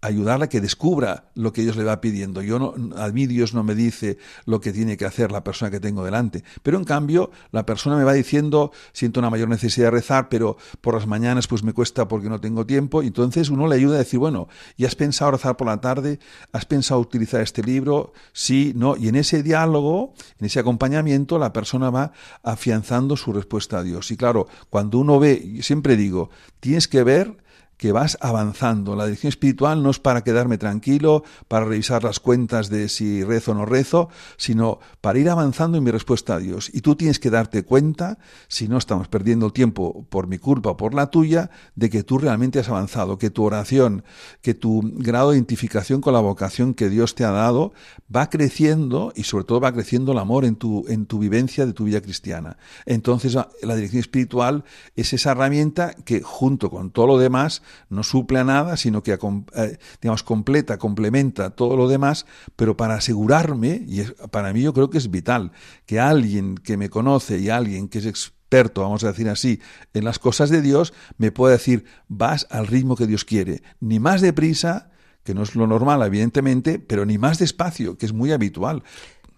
ayudarla 0.05 0.45
a 0.45 0.49
que 0.49 0.61
descubra 0.61 1.29
lo 1.35 1.51
que 1.53 1.61
Dios 1.61 1.75
le 1.75 1.83
va 1.83 2.01
pidiendo. 2.01 2.41
Yo 2.41 2.59
no, 2.59 2.73
a 2.97 3.09
mí 3.09 3.27
Dios 3.27 3.53
no 3.53 3.63
me 3.63 3.75
dice 3.75 4.17
lo 4.45 4.61
que 4.61 4.71
tiene 4.71 4.97
que 4.97 5.05
hacer 5.05 5.31
la 5.31 5.43
persona 5.43 5.71
que 5.71 5.79
tengo 5.79 6.03
delante. 6.03 6.43
Pero 6.63 6.77
en 6.77 6.83
cambio, 6.83 7.31
la 7.51 7.65
persona 7.65 7.95
me 7.97 8.03
va 8.03 8.13
diciendo, 8.13 8.71
siento 8.93 9.19
una 9.19 9.29
mayor 9.29 9.49
necesidad 9.49 9.87
de 9.87 9.91
rezar, 9.91 10.29
pero 10.29 10.57
por 10.81 10.95
las 10.95 11.07
mañanas 11.07 11.47
pues 11.47 11.63
me 11.63 11.73
cuesta 11.73 12.07
porque 12.07 12.29
no 12.29 12.39
tengo 12.39 12.65
tiempo. 12.65 13.03
Y 13.03 13.07
entonces 13.07 13.49
uno 13.49 13.67
le 13.67 13.75
ayuda 13.75 13.95
a 13.95 13.99
decir, 13.99 14.19
bueno, 14.19 14.47
¿y 14.77 14.85
has 14.85 14.95
pensado 14.95 15.31
rezar 15.31 15.57
por 15.57 15.67
la 15.67 15.81
tarde? 15.81 16.19
¿Has 16.51 16.65
pensado 16.65 16.99
utilizar 16.99 17.41
este 17.41 17.63
libro? 17.63 18.13
Sí, 18.33 18.73
no. 18.75 18.95
Y 18.97 19.07
en 19.07 19.15
ese 19.15 19.43
diálogo, 19.43 20.13
en 20.39 20.45
ese 20.45 20.59
acompañamiento, 20.59 21.39
la 21.39 21.53
persona 21.53 21.89
va 21.89 22.11
afianzando 22.43 23.17
su 23.17 23.33
respuesta 23.33 23.79
a 23.79 23.83
Dios. 23.83 24.11
Y 24.11 24.17
claro, 24.17 24.47
cuando 24.69 24.99
uno 24.99 25.19
ve, 25.19 25.59
siempre 25.61 25.97
digo, 25.97 26.29
tienes 26.59 26.87
que 26.87 27.03
ver 27.03 27.44
que 27.77 27.91
vas 27.91 28.17
avanzando. 28.21 28.95
La 28.95 29.05
dirección 29.05 29.29
espiritual 29.29 29.83
no 29.83 29.89
es 29.89 29.99
para 29.99 30.23
quedarme 30.23 30.57
tranquilo, 30.57 31.23
para 31.47 31.65
revisar 31.65 32.03
las 32.03 32.19
cuentas 32.19 32.69
de 32.69 32.89
si 32.89 33.23
rezo 33.23 33.51
o 33.51 33.55
no 33.55 33.65
rezo, 33.65 34.09
sino 34.37 34.79
para 35.01 35.19
ir 35.19 35.29
avanzando 35.29 35.77
en 35.77 35.83
mi 35.83 35.91
respuesta 35.91 36.35
a 36.35 36.39
Dios. 36.39 36.69
Y 36.73 36.81
tú 36.81 36.95
tienes 36.95 37.19
que 37.19 37.29
darte 37.29 37.63
cuenta, 37.63 38.17
si 38.47 38.67
no 38.67 38.77
estamos 38.77 39.07
perdiendo 39.07 39.51
tiempo 39.51 40.05
por 40.09 40.27
mi 40.27 40.37
culpa 40.37 40.71
o 40.71 40.77
por 40.77 40.93
la 40.93 41.07
tuya, 41.07 41.49
de 41.75 41.89
que 41.89 42.03
tú 42.03 42.17
realmente 42.17 42.59
has 42.59 42.69
avanzado, 42.69 43.17
que 43.17 43.29
tu 43.29 43.43
oración, 43.43 44.03
que 44.41 44.53
tu 44.53 44.81
grado 44.95 45.31
de 45.31 45.37
identificación 45.37 46.01
con 46.01 46.13
la 46.13 46.19
vocación 46.19 46.73
que 46.73 46.89
Dios 46.89 47.15
te 47.15 47.23
ha 47.23 47.31
dado 47.31 47.73
va 48.13 48.29
creciendo 48.29 49.11
y 49.15 49.23
sobre 49.23 49.45
todo 49.45 49.59
va 49.59 49.73
creciendo 49.73 50.11
el 50.11 50.19
amor 50.19 50.45
en 50.45 50.55
tu, 50.55 50.85
en 50.87 51.05
tu 51.05 51.19
vivencia 51.19 51.65
de 51.65 51.73
tu 51.73 51.85
vida 51.85 52.01
cristiana. 52.01 52.57
Entonces 52.85 53.35
la 53.35 53.75
dirección 53.75 53.99
espiritual 53.99 54.63
es 54.95 55.13
esa 55.13 55.31
herramienta 55.31 55.93
que 55.93 56.21
junto 56.21 56.69
con 56.69 56.91
todo 56.91 57.07
lo 57.07 57.17
demás 57.17 57.61
no 57.89 58.03
suple 58.03 58.39
a 58.39 58.43
nada, 58.43 58.77
sino 58.77 59.03
que 59.03 59.13
eh, 59.13 59.77
digamos, 60.01 60.23
completa, 60.23 60.77
complementa 60.77 61.51
todo 61.51 61.77
lo 61.77 61.87
demás, 61.87 62.25
pero 62.55 62.77
para 62.77 62.95
asegurarme, 62.95 63.83
y 63.87 64.03
para 64.31 64.53
mí 64.53 64.61
yo 64.61 64.73
creo 64.73 64.89
que 64.89 64.97
es 64.97 65.11
vital, 65.11 65.51
que 65.85 65.99
alguien 65.99 66.55
que 66.55 66.77
me 66.77 66.89
conoce 66.89 67.39
y 67.39 67.49
alguien 67.49 67.87
que 67.87 67.99
es 67.99 68.05
experto, 68.05 68.81
vamos 68.81 69.03
a 69.03 69.07
decir 69.07 69.29
así, 69.29 69.59
en 69.93 70.05
las 70.05 70.19
cosas 70.19 70.49
de 70.49 70.61
Dios, 70.61 70.93
me 71.17 71.31
pueda 71.31 71.53
decir, 71.53 71.85
vas 72.07 72.47
al 72.49 72.67
ritmo 72.67 72.95
que 72.95 73.07
Dios 73.07 73.25
quiere, 73.25 73.63
ni 73.79 73.99
más 73.99 74.21
deprisa, 74.21 74.91
que 75.23 75.33
no 75.33 75.43
es 75.43 75.55
lo 75.55 75.65
normal, 75.67 76.03
evidentemente, 76.03 76.79
pero 76.79 77.05
ni 77.05 77.17
más 77.17 77.39
despacio, 77.39 77.97
que 77.97 78.05
es 78.05 78.13
muy 78.13 78.31
habitual. 78.31 78.83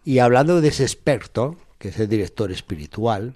Y 0.03 0.19
hablando 0.19 0.61
de 0.61 0.67
ese 0.67 0.83
experto, 0.83 1.57
que 1.79 1.89
es 1.89 1.99
el 1.99 2.09
director 2.09 2.51
espiritual, 2.51 3.35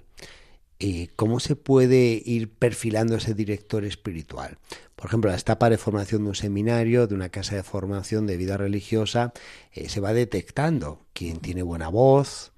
eh, 0.82 1.10
¿cómo 1.14 1.38
se 1.38 1.54
puede 1.54 2.20
ir 2.24 2.50
perfilando 2.50 3.14
ese 3.14 3.34
director 3.34 3.84
espiritual? 3.84 4.58
Por 4.96 5.06
ejemplo, 5.06 5.30
la 5.30 5.36
etapa 5.36 5.70
de 5.70 5.78
formación 5.78 6.24
de 6.24 6.30
un 6.30 6.34
seminario, 6.34 7.06
de 7.06 7.14
una 7.14 7.28
casa 7.28 7.54
de 7.54 7.62
formación 7.62 8.26
de 8.26 8.36
vida 8.36 8.56
religiosa, 8.56 9.32
eh, 9.72 9.88
se 9.88 10.00
va 10.00 10.12
detectando 10.12 11.06
quién 11.12 11.38
tiene 11.38 11.62
buena 11.62 11.88
voz, 11.88 12.52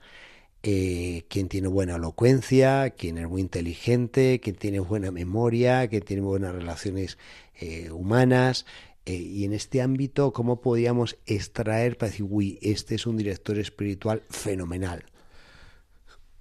eh, 0.63 1.25
quien 1.29 1.49
tiene 1.49 1.69
buena 1.69 1.97
elocuencia, 1.97 2.91
quien 2.91 3.19
es 3.19 3.29
muy 3.29 3.43
inteligente, 3.43 4.41
quien 4.41 4.57
tiene 4.57 4.81
buena 4.81 5.11
memoria, 5.11 5.87
quien 5.89 6.03
tiene 6.03 6.23
buenas 6.23 6.55
relaciones 6.55 7.19
eh, 7.61 7.91
humanas. 7.91 8.65
Y 9.05 9.45
en 9.45 9.53
este 9.53 9.83
ámbito, 9.83 10.33
¿cómo 10.33 10.63
podíamos 10.63 11.19
extraer 11.27 11.99
para 11.99 12.11
decir, 12.11 12.27
uy, 12.29 12.59
este 12.63 12.95
es 12.95 13.07
un 13.07 13.19
director 13.19 13.59
espiritual 13.59 14.23
fenomenal? 14.31 15.05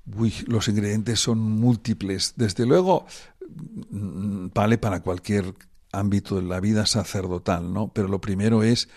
Uy, 0.06 0.34
los 0.48 0.68
ingredientes 0.68 1.20
son 1.20 1.40
múltiples. 1.40 2.34
Desde 2.36 2.66
luego, 2.66 3.06
mm, 3.90 4.48
vale 4.54 4.78
para 4.78 5.02
cualquier 5.02 5.54
ámbito 5.92 6.36
de 6.36 6.44
la 6.44 6.60
vida 6.60 6.86
sacerdotal, 6.86 7.74
¿no? 7.74 7.92
Pero 7.94 8.08
lo 8.08 8.20
primero 8.20 8.64
es 8.64 8.90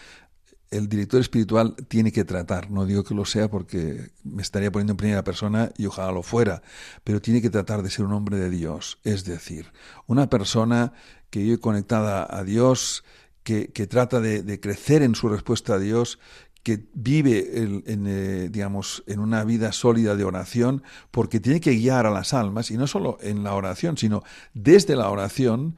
el 0.70 0.88
director 0.88 1.20
espiritual 1.20 1.74
tiene 1.88 2.12
que 2.12 2.24
tratar, 2.24 2.70
no 2.70 2.86
digo 2.86 3.04
que 3.04 3.14
lo 3.14 3.24
sea 3.24 3.48
porque 3.48 4.10
me 4.24 4.42
estaría 4.42 4.70
poniendo 4.72 4.92
en 4.92 4.96
primera 4.96 5.24
persona 5.24 5.70
y 5.76 5.86
ojalá 5.86 6.12
lo 6.12 6.22
fuera, 6.22 6.62
pero 7.04 7.20
tiene 7.20 7.40
que 7.40 7.50
tratar 7.50 7.82
de 7.82 7.90
ser 7.90 8.04
un 8.04 8.12
hombre 8.12 8.36
de 8.36 8.50
Dios, 8.50 8.98
es 9.04 9.24
decir, 9.24 9.72
una 10.06 10.28
persona 10.28 10.92
que 11.30 11.40
vive 11.40 11.58
conectada 11.58 12.26
a 12.28 12.42
Dios, 12.42 13.04
que, 13.44 13.68
trata 13.86 14.20
de, 14.20 14.60
crecer 14.60 15.02
en 15.02 15.14
su 15.14 15.28
respuesta 15.28 15.74
a 15.74 15.78
Dios, 15.78 16.18
que 16.66 16.84
vive 16.94 17.62
en, 17.62 18.06
eh, 18.08 18.48
digamos, 18.50 19.04
en 19.06 19.20
una 19.20 19.44
vida 19.44 19.70
sólida 19.70 20.16
de 20.16 20.24
oración, 20.24 20.82
porque 21.12 21.38
tiene 21.38 21.60
que 21.60 21.76
guiar 21.76 22.06
a 22.06 22.10
las 22.10 22.34
almas, 22.34 22.72
y 22.72 22.76
no 22.76 22.88
solo 22.88 23.18
en 23.20 23.44
la 23.44 23.54
oración, 23.54 23.96
sino 23.96 24.24
desde 24.52 24.96
la 24.96 25.08
oración 25.08 25.76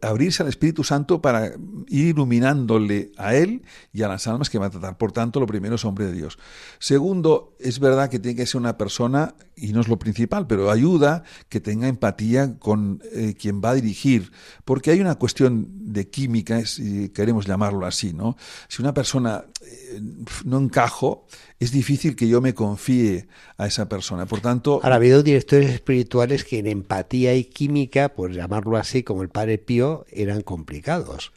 abrirse 0.00 0.42
al 0.42 0.48
Espíritu 0.48 0.84
Santo 0.84 1.20
para 1.20 1.54
ir 1.88 2.08
iluminándole 2.08 3.12
a 3.16 3.34
él 3.34 3.62
y 3.92 4.02
a 4.02 4.08
las 4.08 4.26
almas 4.26 4.50
que 4.50 4.58
va 4.58 4.66
a 4.66 4.70
tratar. 4.70 4.96
Por 4.96 5.12
tanto, 5.12 5.40
lo 5.40 5.46
primero 5.46 5.74
es 5.74 5.84
hombre 5.84 6.06
de 6.06 6.12
Dios. 6.12 6.38
Segundo, 6.78 7.56
es 7.58 7.80
verdad 7.80 8.08
que 8.08 8.18
tiene 8.18 8.36
que 8.36 8.46
ser 8.46 8.60
una 8.60 8.78
persona, 8.78 9.34
y 9.56 9.72
no 9.72 9.80
es 9.80 9.88
lo 9.88 9.98
principal, 9.98 10.46
pero 10.46 10.70
ayuda 10.70 11.24
que 11.48 11.60
tenga 11.60 11.88
empatía 11.88 12.58
con 12.58 13.02
eh, 13.12 13.34
quien 13.38 13.60
va 13.60 13.70
a 13.70 13.74
dirigir, 13.74 14.30
porque 14.64 14.90
hay 14.90 15.00
una 15.00 15.16
cuestión 15.16 15.92
de 15.92 16.08
química, 16.08 16.64
si 16.64 17.08
queremos 17.10 17.46
llamarlo 17.46 17.86
así, 17.86 18.12
¿no? 18.12 18.36
Si 18.68 18.82
una 18.82 18.94
persona 18.94 19.44
eh, 19.62 20.00
no 20.44 20.58
encajo, 20.58 21.26
es 21.62 21.70
difícil 21.70 22.16
que 22.16 22.26
yo 22.26 22.40
me 22.40 22.54
confíe 22.54 23.28
a 23.56 23.68
esa 23.68 23.88
persona. 23.88 24.26
Por 24.26 24.40
tanto... 24.40 24.80
ha 24.82 24.92
habido 24.92 25.22
directores 25.22 25.70
espirituales 25.70 26.44
que 26.44 26.58
en 26.58 26.66
empatía 26.66 27.36
y 27.36 27.44
química, 27.44 28.08
por 28.08 28.32
llamarlo 28.32 28.76
así, 28.76 29.04
como 29.04 29.22
el 29.22 29.28
padre 29.28 29.58
Pío, 29.58 30.04
eran 30.10 30.42
complicados. 30.42 31.32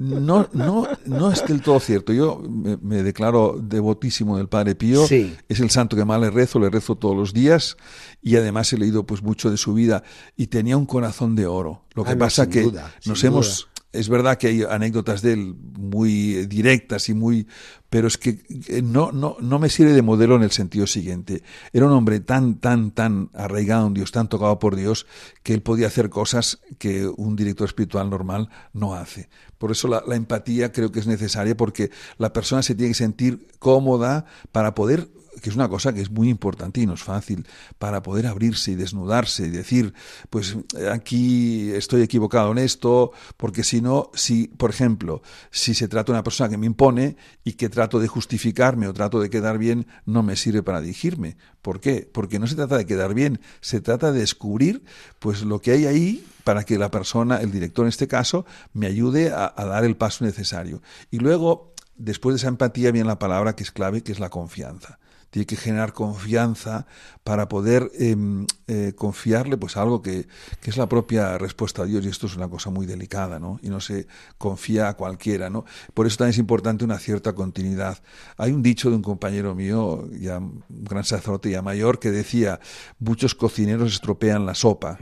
No, 0.00 0.48
no, 0.52 0.86
no 1.04 1.32
es 1.32 1.44
del 1.46 1.60
todo 1.60 1.80
cierto. 1.80 2.12
Yo 2.12 2.40
me, 2.40 3.02
declaro 3.02 3.58
devotísimo 3.60 4.36
del 4.38 4.48
Padre 4.48 4.76
Pío. 4.76 5.04
Es 5.04 5.60
el 5.60 5.70
santo 5.70 5.96
que 5.96 6.04
más 6.04 6.20
le 6.20 6.30
rezo, 6.30 6.60
le 6.60 6.70
rezo 6.70 6.94
todos 6.94 7.16
los 7.16 7.34
días 7.34 7.76
y 8.22 8.36
además 8.36 8.72
he 8.72 8.78
leído 8.78 9.04
pues 9.04 9.22
mucho 9.22 9.50
de 9.50 9.56
su 9.56 9.74
vida 9.74 10.04
y 10.36 10.46
tenía 10.46 10.76
un 10.76 10.86
corazón 10.86 11.34
de 11.34 11.46
oro. 11.46 11.82
Lo 11.94 12.04
que 12.04 12.12
ah, 12.12 12.18
pasa 12.18 12.48
que 12.48 12.70
nos 13.04 13.24
hemos 13.24 13.68
es 13.92 14.08
verdad 14.08 14.36
que 14.36 14.48
hay 14.48 14.62
anécdotas 14.62 15.22
de 15.22 15.32
él 15.32 15.54
muy 15.54 16.46
directas 16.46 17.08
y 17.08 17.14
muy 17.14 17.46
pero 17.90 18.06
es 18.06 18.18
que 18.18 18.40
eh, 18.68 18.82
no, 18.82 19.12
no, 19.12 19.36
no 19.40 19.58
me 19.58 19.70
sirve 19.70 19.92
de 19.92 20.02
modelo 20.02 20.36
en 20.36 20.42
el 20.42 20.50
sentido 20.50 20.86
siguiente. 20.86 21.42
Era 21.72 21.86
un 21.86 21.92
hombre 21.92 22.20
tan, 22.20 22.56
tan, 22.56 22.90
tan 22.90 23.30
arraigado 23.32 23.86
en 23.86 23.94
Dios, 23.94 24.12
tan 24.12 24.28
tocado 24.28 24.58
por 24.58 24.76
Dios, 24.76 25.06
que 25.42 25.54
él 25.54 25.62
podía 25.62 25.86
hacer 25.86 26.10
cosas 26.10 26.60
que 26.78 27.06
un 27.06 27.34
director 27.34 27.66
espiritual 27.66 28.10
normal 28.10 28.50
no 28.74 28.94
hace. 28.94 29.30
Por 29.56 29.70
eso 29.70 29.88
la, 29.88 30.02
la 30.06 30.16
empatía 30.16 30.70
creo 30.70 30.92
que 30.92 31.00
es 31.00 31.06
necesaria, 31.06 31.56
porque 31.56 31.90
la 32.18 32.32
persona 32.32 32.62
se 32.62 32.74
tiene 32.74 32.90
que 32.90 32.98
sentir 32.98 33.48
cómoda 33.58 34.26
para 34.52 34.74
poder 34.74 35.08
que 35.40 35.50
es 35.50 35.56
una 35.56 35.68
cosa 35.68 35.92
que 35.92 36.00
es 36.00 36.10
muy 36.10 36.28
importante 36.28 36.80
y 36.80 36.86
no 36.86 36.94
es 36.94 37.02
fácil, 37.02 37.46
para 37.78 38.02
poder 38.02 38.26
abrirse 38.26 38.72
y 38.72 38.74
desnudarse 38.74 39.46
y 39.46 39.50
decir, 39.50 39.94
pues 40.30 40.56
aquí 40.90 41.70
estoy 41.72 42.02
equivocado 42.02 42.52
en 42.52 42.58
esto, 42.58 43.12
porque 43.36 43.64
si 43.64 43.80
no, 43.80 44.10
si, 44.14 44.48
por 44.48 44.70
ejemplo, 44.70 45.22
si 45.50 45.74
se 45.74 45.88
trata 45.88 46.12
de 46.12 46.16
una 46.16 46.22
persona 46.22 46.48
que 46.48 46.58
me 46.58 46.66
impone 46.66 47.16
y 47.44 47.52
que 47.52 47.68
trato 47.68 47.98
de 47.98 48.08
justificarme 48.08 48.88
o 48.88 48.92
trato 48.92 49.20
de 49.20 49.30
quedar 49.30 49.58
bien, 49.58 49.86
no 50.04 50.22
me 50.22 50.36
sirve 50.36 50.62
para 50.62 50.80
dirigirme. 50.80 51.36
¿Por 51.62 51.80
qué? 51.80 52.08
Porque 52.12 52.38
no 52.38 52.46
se 52.46 52.54
trata 52.54 52.76
de 52.76 52.86
quedar 52.86 53.14
bien, 53.14 53.40
se 53.60 53.80
trata 53.80 54.12
de 54.12 54.20
descubrir 54.20 54.84
pues 55.18 55.42
lo 55.42 55.60
que 55.60 55.72
hay 55.72 55.86
ahí 55.86 56.24
para 56.44 56.64
que 56.64 56.78
la 56.78 56.90
persona, 56.90 57.40
el 57.40 57.50
director 57.50 57.84
en 57.84 57.90
este 57.90 58.08
caso, 58.08 58.46
me 58.72 58.86
ayude 58.86 59.30
a, 59.30 59.52
a 59.54 59.64
dar 59.66 59.84
el 59.84 59.96
paso 59.96 60.24
necesario. 60.24 60.80
Y 61.10 61.18
luego, 61.18 61.74
después 61.96 62.34
de 62.34 62.38
esa 62.38 62.48
empatía 62.48 62.90
viene 62.90 63.08
la 63.08 63.18
palabra 63.18 63.54
que 63.54 63.64
es 63.64 63.70
clave, 63.70 64.02
que 64.02 64.12
es 64.12 64.20
la 64.20 64.30
confianza 64.30 64.98
tiene 65.30 65.46
que 65.46 65.56
generar 65.56 65.92
confianza 65.92 66.86
para 67.24 67.48
poder 67.48 67.90
em, 67.98 68.46
eh, 68.66 68.92
confiarle 68.96 69.56
pues 69.56 69.76
algo 69.76 70.00
que, 70.00 70.26
que, 70.60 70.70
es 70.70 70.76
la 70.76 70.88
propia 70.88 71.36
respuesta 71.36 71.82
a 71.82 71.84
Dios. 71.84 72.04
Y 72.04 72.08
esto 72.08 72.26
es 72.26 72.36
una 72.36 72.48
cosa 72.48 72.70
muy 72.70 72.86
delicada 72.86 73.38
¿no? 73.38 73.58
y 73.62 73.68
no 73.68 73.80
se 73.80 74.06
confía 74.38 74.88
a 74.88 74.94
cualquiera 74.94 75.50
¿no? 75.50 75.64
por 75.94 76.06
eso 76.06 76.16
también 76.16 76.30
es 76.30 76.38
importante 76.38 76.84
una 76.84 76.98
cierta 76.98 77.34
continuidad. 77.34 77.98
Hay 78.36 78.52
un 78.52 78.62
dicho 78.62 78.90
de 78.90 78.96
un 78.96 79.02
compañero 79.02 79.54
mío 79.54 80.08
ya 80.12 80.38
un 80.38 80.62
gran 80.68 81.04
sacerdote 81.04 81.50
ya 81.50 81.62
mayor 81.62 81.98
que 81.98 82.10
decía 82.10 82.60
muchos 82.98 83.34
cocineros 83.34 83.92
estropean 83.92 84.46
la 84.46 84.54
sopa 84.54 84.98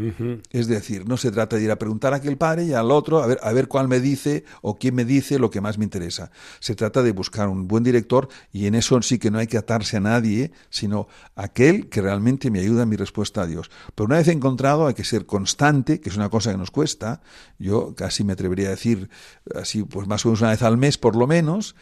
es 0.50 0.66
decir 0.66 1.06
no 1.06 1.16
se 1.16 1.30
trata 1.30 1.56
de 1.56 1.64
ir 1.64 1.70
a 1.70 1.78
preguntar 1.78 2.12
a 2.12 2.16
aquel 2.16 2.36
padre 2.36 2.64
y 2.64 2.72
al 2.72 2.90
otro 2.90 3.22
a 3.22 3.26
ver, 3.26 3.38
a 3.42 3.52
ver 3.52 3.68
cuál 3.68 3.88
me 3.88 4.00
dice 4.00 4.44
o 4.62 4.78
quién 4.78 4.94
me 4.94 5.04
dice 5.04 5.38
lo 5.38 5.50
que 5.50 5.60
más 5.60 5.78
me 5.78 5.84
interesa. 5.84 6.30
Se 6.60 6.74
trata 6.74 7.02
de 7.02 7.12
buscar 7.12 7.48
un 7.48 7.68
buen 7.68 7.84
director 7.84 8.28
y 8.52 8.66
en 8.66 8.74
eso 8.74 9.00
sí 9.02 9.18
que 9.18 9.30
no 9.30 9.38
hay 9.38 9.46
que 9.46 9.58
atarse 9.58 9.96
a 9.96 10.00
nada 10.00 10.15
nadie, 10.16 10.52
sino 10.70 11.08
aquel 11.34 11.88
que 11.88 12.00
realmente 12.00 12.50
me 12.50 12.60
ayuda 12.60 12.82
en 12.84 12.88
mi 12.88 12.96
respuesta 12.96 13.42
a 13.42 13.46
Dios. 13.46 13.70
Pero 13.94 14.06
una 14.06 14.16
vez 14.16 14.28
encontrado 14.28 14.86
hay 14.86 14.94
que 14.94 15.04
ser 15.04 15.26
constante, 15.26 16.00
que 16.00 16.08
es 16.08 16.16
una 16.16 16.28
cosa 16.28 16.50
que 16.52 16.58
nos 16.58 16.70
cuesta, 16.70 17.20
yo 17.58 17.94
casi 17.94 18.24
me 18.24 18.32
atrevería 18.32 18.68
a 18.68 18.70
decir 18.70 19.08
así, 19.54 19.82
pues 19.82 20.06
más 20.06 20.24
o 20.24 20.28
menos 20.28 20.40
una 20.40 20.50
vez 20.50 20.62
al 20.62 20.76
mes 20.76 20.98
por 20.98 21.16
lo 21.16 21.26
menos, 21.26 21.74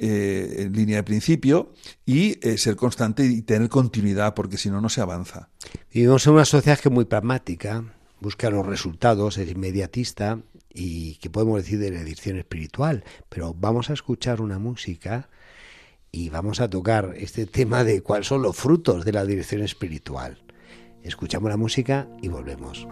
eh, 0.00 0.64
en 0.64 0.72
línea 0.72 0.96
de 0.96 1.02
principio 1.04 1.72
y 2.04 2.36
eh, 2.46 2.58
ser 2.58 2.74
constante 2.74 3.24
y 3.24 3.42
tener 3.42 3.68
continuidad 3.68 4.34
porque 4.34 4.56
si 4.56 4.68
no 4.68 4.80
no 4.80 4.88
se 4.88 5.00
avanza. 5.00 5.50
Vivimos 5.92 6.26
en 6.26 6.32
una 6.32 6.44
sociedad 6.44 6.80
que 6.80 6.88
es 6.88 6.92
muy 6.92 7.04
pragmática, 7.04 7.84
busca 8.18 8.50
los 8.50 8.66
resultados, 8.66 9.38
es 9.38 9.48
inmediatista 9.48 10.40
y 10.74 11.14
que 11.16 11.30
podemos 11.30 11.62
decir 11.62 11.78
de 11.78 11.92
la 11.92 12.00
edición 12.00 12.38
espiritual, 12.38 13.04
pero 13.28 13.54
vamos 13.54 13.88
a 13.88 13.92
escuchar 13.92 14.40
una 14.40 14.58
música 14.58 15.28
y 16.14 16.30
vamos 16.30 16.60
a 16.60 16.70
tocar 16.70 17.14
este 17.16 17.44
tema 17.44 17.82
de 17.82 18.00
cuáles 18.00 18.28
son 18.28 18.40
los 18.40 18.56
frutos 18.56 19.04
de 19.04 19.10
la 19.10 19.24
dirección 19.24 19.62
espiritual. 19.62 20.38
Escuchamos 21.02 21.50
la 21.50 21.56
música 21.56 22.06
y 22.22 22.28
volvemos. 22.28 22.86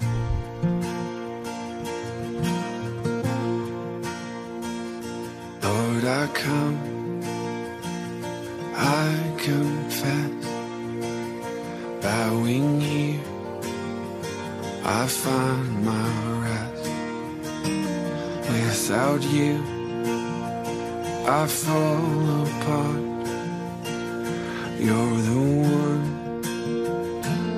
You're 24.85 25.21
the 25.31 25.41
one 25.79 26.43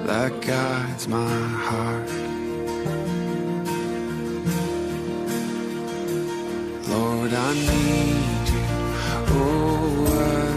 that 0.07 0.33
guides 0.43 1.09
my 1.09 1.39
heart. 1.69 2.11
Lord, 6.87 7.33
I 7.33 7.55
need 7.55 8.49
you. 8.55 8.65
Oh, 9.37 10.05
I 10.07 10.54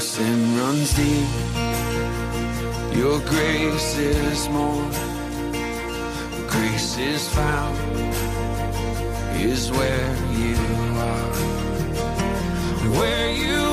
runs 0.00 0.94
deep. 0.94 1.28
Your 2.96 3.18
grace 3.20 3.98
is 3.98 4.48
more. 4.48 4.88
Grace 6.46 6.98
is 6.98 7.28
found 7.34 7.76
is 9.34 9.72
where 9.72 10.14
you 10.38 10.56
are. 11.10 11.34
Where 12.96 13.30
you 13.32 13.67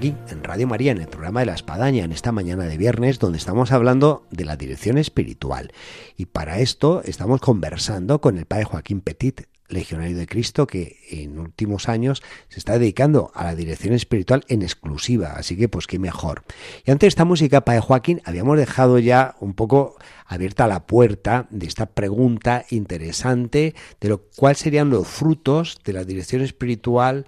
aquí, 0.00 0.16
en 0.30 0.42
Radio 0.42 0.66
María, 0.66 0.92
en 0.92 1.02
el 1.02 1.08
programa 1.08 1.40
de 1.40 1.46
la 1.46 1.52
Espadaña, 1.52 2.04
en 2.04 2.12
esta 2.12 2.32
mañana 2.32 2.64
de 2.64 2.78
viernes, 2.78 3.18
donde 3.18 3.36
estamos 3.36 3.70
hablando 3.70 4.26
de 4.30 4.46
la 4.46 4.56
dirección 4.56 4.96
espiritual. 4.96 5.72
Y 6.16 6.24
para 6.24 6.60
esto 6.60 7.02
estamos 7.04 7.42
conversando 7.42 8.18
con 8.18 8.38
el 8.38 8.46
padre 8.46 8.64
Joaquín 8.64 9.02
Petit, 9.02 9.42
legionario 9.68 10.16
de 10.16 10.26
Cristo, 10.26 10.66
que 10.66 10.96
en 11.10 11.38
últimos 11.38 11.90
años 11.90 12.22
se 12.48 12.58
está 12.58 12.78
dedicando 12.78 13.30
a 13.34 13.44
la 13.44 13.54
dirección 13.54 13.92
espiritual 13.92 14.42
en 14.48 14.62
exclusiva. 14.62 15.34
Así 15.36 15.54
que, 15.54 15.68
pues 15.68 15.86
qué 15.86 15.98
mejor. 15.98 16.44
Y 16.86 16.92
antes 16.92 17.02
de 17.02 17.08
esta 17.08 17.26
música, 17.26 17.66
padre 17.66 17.80
Joaquín, 17.80 18.22
habíamos 18.24 18.56
dejado 18.56 18.98
ya 18.98 19.36
un 19.38 19.52
poco 19.52 19.96
abierta 20.24 20.66
la 20.66 20.86
puerta 20.86 21.46
de 21.50 21.66
esta 21.66 21.84
pregunta 21.84 22.64
interesante 22.70 23.74
de 24.00 24.08
lo 24.08 24.22
cuál 24.34 24.56
serían 24.56 24.88
los 24.88 25.06
frutos 25.06 25.78
de 25.84 25.92
la 25.92 26.04
dirección 26.04 26.40
espiritual 26.40 27.26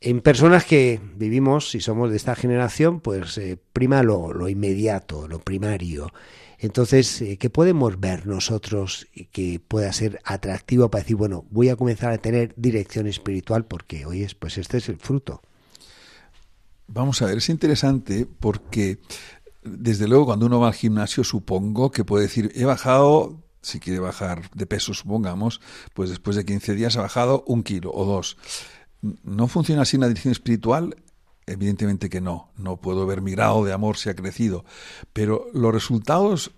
en 0.00 0.20
personas 0.20 0.64
que 0.64 1.00
vivimos, 1.16 1.70
si 1.70 1.80
somos 1.80 2.10
de 2.10 2.16
esta 2.16 2.36
generación, 2.36 3.00
pues 3.00 3.36
eh, 3.38 3.58
prima 3.72 4.02
lo, 4.02 4.48
inmediato, 4.48 5.26
lo 5.26 5.40
primario. 5.40 6.12
Entonces, 6.58 7.20
eh, 7.20 7.36
¿qué 7.36 7.50
podemos 7.50 7.98
ver 7.98 8.26
nosotros 8.26 9.08
que 9.32 9.60
pueda 9.60 9.92
ser 9.92 10.20
atractivo 10.24 10.90
para 10.90 11.02
decir, 11.02 11.16
bueno, 11.16 11.46
voy 11.50 11.68
a 11.68 11.76
comenzar 11.76 12.12
a 12.12 12.18
tener 12.18 12.54
dirección 12.56 13.06
espiritual 13.06 13.64
porque 13.64 14.06
hoy 14.06 14.22
es, 14.22 14.34
pues 14.34 14.58
este 14.58 14.78
es 14.78 14.88
el 14.88 14.98
fruto? 14.98 15.42
Vamos 16.86 17.20
a 17.20 17.26
ver, 17.26 17.38
es 17.38 17.48
interesante 17.48 18.26
porque 18.38 18.98
desde 19.62 20.08
luego 20.08 20.26
cuando 20.26 20.46
uno 20.46 20.60
va 20.60 20.68
al 20.68 20.74
gimnasio 20.74 21.22
supongo 21.24 21.90
que 21.90 22.04
puede 22.04 22.24
decir, 22.24 22.52
he 22.54 22.64
bajado 22.64 23.42
si 23.60 23.80
quiere 23.80 23.98
bajar 23.98 24.50
de 24.54 24.66
peso, 24.66 24.94
supongamos, 24.94 25.60
pues 25.92 26.10
después 26.10 26.36
de 26.36 26.44
15 26.44 26.74
días 26.74 26.96
ha 26.96 27.02
bajado 27.02 27.44
un 27.46 27.62
kilo 27.62 27.90
o 27.92 28.04
dos. 28.04 28.38
¿No 29.00 29.48
funciona 29.48 29.82
así 29.82 29.96
en 29.96 30.00
la 30.00 30.08
dirección 30.08 30.32
espiritual? 30.32 30.96
Evidentemente 31.46 32.10
que 32.10 32.20
no. 32.20 32.50
No 32.56 32.76
puedo 32.76 33.06
ver 33.06 33.22
mi 33.22 33.32
grado 33.32 33.64
de 33.64 33.72
amor 33.72 33.96
si 33.96 34.10
ha 34.10 34.14
crecido. 34.14 34.64
Pero 35.12 35.46
los 35.54 35.72
resultados 35.72 36.52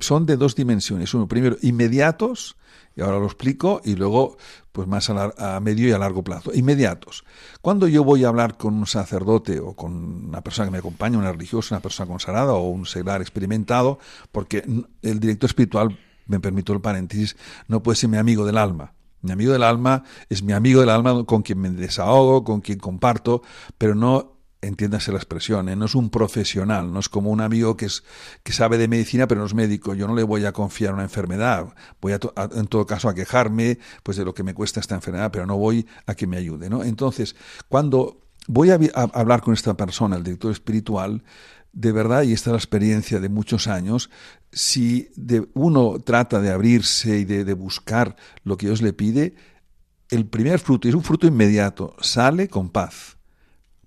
son 0.00 0.26
de 0.26 0.36
dos 0.36 0.54
dimensiones. 0.54 1.12
Uno, 1.14 1.28
primero, 1.28 1.56
inmediatos, 1.62 2.56
y 2.94 3.02
ahora 3.02 3.18
lo 3.18 3.26
explico, 3.26 3.80
y 3.84 3.94
luego, 3.94 4.36
pues 4.72 4.88
más 4.88 5.10
a, 5.10 5.60
medio 5.60 5.88
y 5.88 5.92
a 5.92 5.98
largo 5.98 6.24
plazo. 6.24 6.52
Inmediatos. 6.54 7.24
Cuando 7.60 7.88
yo 7.88 8.04
voy 8.04 8.24
a 8.24 8.28
hablar 8.28 8.56
con 8.56 8.74
un 8.74 8.86
sacerdote 8.86 9.60
o 9.60 9.74
con 9.74 9.92
una 10.28 10.40
persona 10.40 10.66
que 10.66 10.72
me 10.72 10.78
acompaña, 10.78 11.18
una 11.18 11.32
religiosa, 11.32 11.74
una 11.74 11.82
persona 11.82 12.08
consagrada 12.08 12.54
o 12.54 12.68
un 12.68 12.86
seglar 12.86 13.20
experimentado, 13.20 13.98
porque 14.32 14.64
el 15.02 15.20
director 15.20 15.50
espiritual, 15.50 15.98
me 16.26 16.40
permito 16.40 16.72
el 16.72 16.80
paréntesis, 16.80 17.36
no 17.68 17.82
puede 17.82 17.96
ser 17.96 18.08
mi 18.08 18.16
amigo 18.16 18.44
del 18.46 18.58
alma. 18.58 18.95
Mi 19.22 19.32
amigo 19.32 19.52
del 19.52 19.62
alma 19.62 20.04
es 20.28 20.42
mi 20.42 20.52
amigo 20.52 20.80
del 20.80 20.90
alma 20.90 21.24
con 21.24 21.42
quien 21.42 21.60
me 21.60 21.70
desahogo, 21.70 22.44
con 22.44 22.60
quien 22.60 22.78
comparto, 22.78 23.42
pero 23.78 23.94
no 23.94 24.36
entiéndase 24.62 25.12
la 25.12 25.18
expresión, 25.18 25.68
¿eh? 25.68 25.76
no 25.76 25.84
es 25.84 25.94
un 25.94 26.10
profesional, 26.10 26.92
no 26.92 26.98
es 26.98 27.08
como 27.08 27.30
un 27.30 27.40
amigo 27.40 27.76
que, 27.76 27.86
es, 27.86 28.04
que 28.42 28.52
sabe 28.52 28.78
de 28.78 28.88
medicina 28.88 29.26
pero 29.28 29.40
no 29.40 29.46
es 29.46 29.54
médico. 29.54 29.94
Yo 29.94 30.06
no 30.06 30.14
le 30.14 30.22
voy 30.22 30.44
a 30.44 30.52
confiar 30.52 30.94
una 30.94 31.02
enfermedad, 31.02 31.74
voy 32.00 32.14
a, 32.14 32.20
en 32.54 32.66
todo 32.66 32.86
caso 32.86 33.08
a 33.08 33.14
quejarme 33.14 33.78
pues 34.02 34.16
de 34.16 34.24
lo 34.24 34.34
que 34.34 34.42
me 34.42 34.54
cuesta 34.54 34.80
esta 34.80 34.94
enfermedad, 34.94 35.30
pero 35.30 35.46
no 35.46 35.56
voy 35.56 35.86
a 36.06 36.14
que 36.14 36.26
me 36.26 36.36
ayude. 36.36 36.68
¿no? 36.68 36.82
Entonces, 36.82 37.36
cuando 37.68 38.20
voy 38.48 38.70
a 38.70 38.78
hablar 39.12 39.42
con 39.42 39.54
esta 39.54 39.76
persona, 39.76 40.16
el 40.16 40.24
director 40.24 40.52
espiritual, 40.52 41.22
de 41.76 41.92
verdad, 41.92 42.22
y 42.22 42.32
esta 42.32 42.50
es 42.50 42.52
la 42.52 42.58
experiencia 42.58 43.20
de 43.20 43.28
muchos 43.28 43.66
años, 43.68 44.08
si 44.50 45.10
de 45.14 45.46
uno 45.52 45.98
trata 46.02 46.40
de 46.40 46.50
abrirse 46.50 47.18
y 47.18 47.24
de, 47.26 47.52
buscar 47.52 48.16
lo 48.44 48.56
que 48.56 48.66
Dios 48.66 48.80
le 48.80 48.94
pide, 48.94 49.34
el 50.08 50.24
primer 50.24 50.58
fruto, 50.58 50.88
y 50.88 50.90
es 50.90 50.94
un 50.94 51.02
fruto 51.02 51.26
inmediato, 51.26 51.94
sale 52.00 52.48
con 52.48 52.70
paz. 52.70 53.18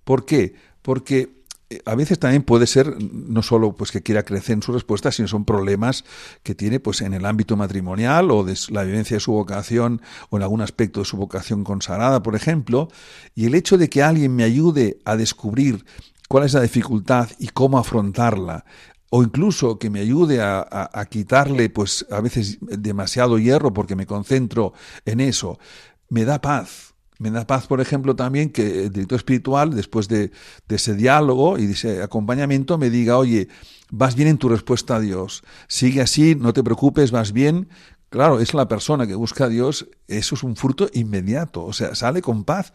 ¿Por 0.03 0.23
qué? 0.25 0.53
Porque 0.83 1.41
eh, 1.71 1.81
a 1.83 1.95
veces 1.95 2.19
también 2.19 2.43
puede 2.43 2.67
ser 2.67 2.95
no 3.01 3.41
solo 3.41 3.75
pues 3.75 3.91
que 3.91 4.03
quiera 4.03 4.21
crecer 4.21 4.53
en 4.53 4.61
su 4.61 4.71
respuesta, 4.71 5.11
sino 5.11 5.27
son 5.27 5.43
problemas 5.43 6.05
que 6.43 6.53
tiene 6.53 6.79
pues 6.79 7.01
en 7.01 7.15
el 7.15 7.25
ámbito 7.25 7.57
matrimonial 7.57 8.29
o 8.29 8.43
de 8.43 8.55
la 8.69 8.83
vivencia 8.83 9.15
de 9.15 9.21
su 9.21 9.31
vocación 9.31 9.99
o 10.29 10.37
en 10.37 10.43
algún 10.43 10.61
aspecto 10.61 10.99
de 10.99 11.07
su 11.07 11.17
vocación 11.17 11.63
consagrada, 11.63 12.21
por 12.21 12.35
ejemplo, 12.35 12.89
y 13.33 13.47
el 13.47 13.55
hecho 13.55 13.79
de 13.79 13.89
que 13.89 14.03
alguien 14.03 14.35
me 14.35 14.43
ayude 14.43 14.99
a 15.05 15.15
descubrir 15.15 15.85
cuál 16.29 16.45
es 16.45 16.53
la 16.53 16.61
dificultad 16.61 17.27
y 17.39 17.47
cómo 17.47 17.77
afrontarla, 17.77 18.63
o 19.09 19.23
incluso 19.23 19.79
que 19.79 19.89
me 19.89 19.99
ayude 19.99 20.39
a, 20.41 21.07
quitarle, 21.09 21.69
pues 21.69 22.05
a 22.11 22.21
veces 22.21 22.59
demasiado 22.61 23.39
hierro 23.39 23.73
porque 23.73 23.95
me 23.95 24.05
concentro 24.05 24.73
en 25.05 25.19
eso, 25.19 25.59
me 26.07 26.23
da 26.23 26.39
paz. 26.39 26.93
Me 27.17 27.31
da 27.31 27.45
paz, 27.45 27.67
por 27.67 27.81
ejemplo, 27.81 28.15
también 28.15 28.49
que 28.49 28.85
el 28.85 28.91
director 28.93 29.17
espiritual, 29.17 29.75
después 29.75 30.07
de, 30.07 30.31
de 30.69 30.75
ese 30.77 30.95
diálogo 30.95 31.57
y 31.57 31.65
de 31.65 31.73
ese 31.73 32.01
acompañamiento, 32.01 32.77
me 32.77 32.89
diga, 32.89 33.17
oye, 33.17 33.49
vas 33.91 34.15
bien 34.15 34.29
en 34.29 34.37
tu 34.37 34.47
respuesta 34.47 34.95
a 34.95 34.99
Dios, 35.01 35.43
sigue 35.67 35.99
así, 35.99 36.35
no 36.35 36.53
te 36.53 36.63
preocupes, 36.63 37.11
vas 37.11 37.33
bien, 37.33 37.67
Claro, 38.09 38.39
es 38.39 38.55
la 38.55 38.67
persona 38.67 39.05
que 39.05 39.13
busca 39.13 39.45
a 39.45 39.49
Dios, 39.49 39.87
eso 40.07 40.33
es 40.33 40.43
un 40.43 40.55
fruto 40.55 40.89
inmediato, 40.93 41.63
o 41.63 41.73
sea, 41.73 41.93
sale 41.93 42.21
con 42.21 42.43
paz. 42.43 42.73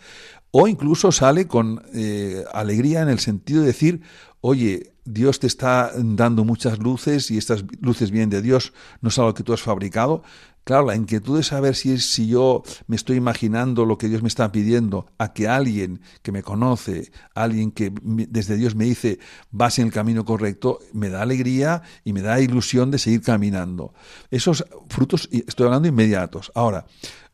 O 0.52 0.68
incluso 0.68 1.10
sale 1.10 1.48
con 1.48 1.82
eh, 1.92 2.44
alegría 2.52 3.02
en 3.02 3.08
el 3.08 3.18
sentido 3.18 3.60
de 3.62 3.66
decir, 3.66 4.02
oye, 4.40 4.92
Dios 5.04 5.40
te 5.40 5.48
está 5.48 5.90
dando 5.96 6.44
muchas 6.44 6.78
luces 6.78 7.32
y 7.32 7.38
estas 7.38 7.64
luces 7.80 8.12
vienen 8.12 8.30
de 8.30 8.42
Dios, 8.42 8.72
no 9.00 9.08
es 9.08 9.18
algo 9.18 9.34
que 9.34 9.42
tú 9.42 9.52
has 9.52 9.60
fabricado, 9.60 10.22
Claro, 10.64 10.86
la 10.86 10.96
inquietud 10.96 11.36
de 11.36 11.42
saber 11.42 11.76
si, 11.76 11.92
es, 11.92 12.10
si 12.10 12.26
yo 12.26 12.62
me 12.86 12.96
estoy 12.96 13.18
imaginando 13.18 13.84
lo 13.84 13.98
que 13.98 14.08
Dios 14.08 14.22
me 14.22 14.28
está 14.28 14.50
pidiendo 14.50 15.06
a 15.18 15.34
que 15.34 15.46
alguien 15.46 16.00
que 16.22 16.32
me 16.32 16.42
conoce, 16.42 17.12
alguien 17.34 17.70
que 17.70 17.92
desde 18.02 18.56
Dios 18.56 18.74
me 18.74 18.86
dice 18.86 19.18
vas 19.50 19.78
en 19.78 19.86
el 19.86 19.92
camino 19.92 20.24
correcto, 20.24 20.78
me 20.94 21.10
da 21.10 21.20
alegría 21.20 21.82
y 22.02 22.14
me 22.14 22.22
da 22.22 22.40
ilusión 22.40 22.90
de 22.90 22.98
seguir 22.98 23.20
caminando. 23.20 23.92
Esos 24.30 24.64
frutos, 24.88 25.28
estoy 25.30 25.66
hablando 25.66 25.88
inmediatos. 25.88 26.50
Ahora, 26.54 26.86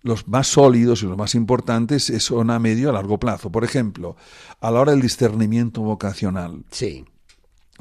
los 0.02 0.26
más 0.26 0.48
sólidos 0.48 1.02
y 1.02 1.06
los 1.06 1.16
más 1.16 1.34
importantes 1.34 2.12
son 2.18 2.50
a 2.50 2.58
medio 2.58 2.90
a 2.90 2.92
largo 2.92 3.18
plazo. 3.18 3.52
Por 3.52 3.62
ejemplo, 3.62 4.16
a 4.60 4.70
la 4.72 4.80
hora 4.80 4.92
del 4.92 5.02
discernimiento 5.02 5.82
vocacional. 5.82 6.64
Sí. 6.70 7.04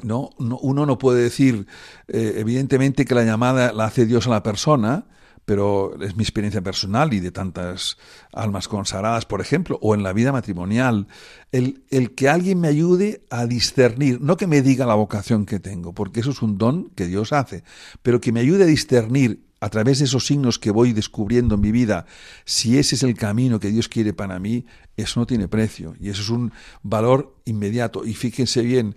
No, 0.02 0.30
uno 0.38 0.86
no 0.86 0.98
puede 0.98 1.22
decir, 1.22 1.66
eh, 2.08 2.34
evidentemente, 2.36 3.04
que 3.04 3.14
la 3.14 3.24
llamada 3.24 3.72
la 3.72 3.84
hace 3.84 4.06
Dios 4.06 4.26
a 4.26 4.30
la 4.30 4.42
persona, 4.42 5.06
pero 5.50 6.00
es 6.00 6.14
mi 6.14 6.22
experiencia 6.22 6.62
personal 6.62 7.12
y 7.12 7.18
de 7.18 7.32
tantas 7.32 7.98
almas 8.32 8.68
consagradas, 8.68 9.26
por 9.26 9.40
ejemplo, 9.40 9.80
o 9.82 9.96
en 9.96 10.04
la 10.04 10.12
vida 10.12 10.30
matrimonial, 10.30 11.08
el, 11.50 11.82
el, 11.90 12.14
que 12.14 12.28
alguien 12.28 12.60
me 12.60 12.68
ayude 12.68 13.24
a 13.30 13.46
discernir, 13.46 14.20
no 14.20 14.36
que 14.36 14.46
me 14.46 14.62
diga 14.62 14.86
la 14.86 14.94
vocación 14.94 15.46
que 15.46 15.58
tengo, 15.58 15.92
porque 15.92 16.20
eso 16.20 16.30
es 16.30 16.40
un 16.42 16.56
don 16.56 16.90
que 16.90 17.08
Dios 17.08 17.32
hace, 17.32 17.64
pero 18.00 18.20
que 18.20 18.30
me 18.30 18.38
ayude 18.38 18.62
a 18.62 18.66
discernir 18.68 19.49
a 19.60 19.68
través 19.68 19.98
de 19.98 20.06
esos 20.06 20.26
signos 20.26 20.58
que 20.58 20.70
voy 20.70 20.92
descubriendo 20.92 21.54
en 21.54 21.60
mi 21.60 21.70
vida, 21.70 22.06
si 22.44 22.78
ese 22.78 22.94
es 22.94 23.02
el 23.02 23.14
camino 23.14 23.60
que 23.60 23.68
Dios 23.68 23.88
quiere 23.88 24.14
para 24.14 24.38
mí, 24.38 24.64
eso 24.96 25.20
no 25.20 25.26
tiene 25.26 25.48
precio 25.48 25.94
y 26.00 26.08
eso 26.08 26.22
es 26.22 26.30
un 26.30 26.52
valor 26.82 27.36
inmediato. 27.44 28.04
Y 28.06 28.14
fíjense 28.14 28.62
bien, 28.62 28.96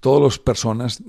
todas 0.00 0.22
las 0.22 0.38
personas 0.38 1.02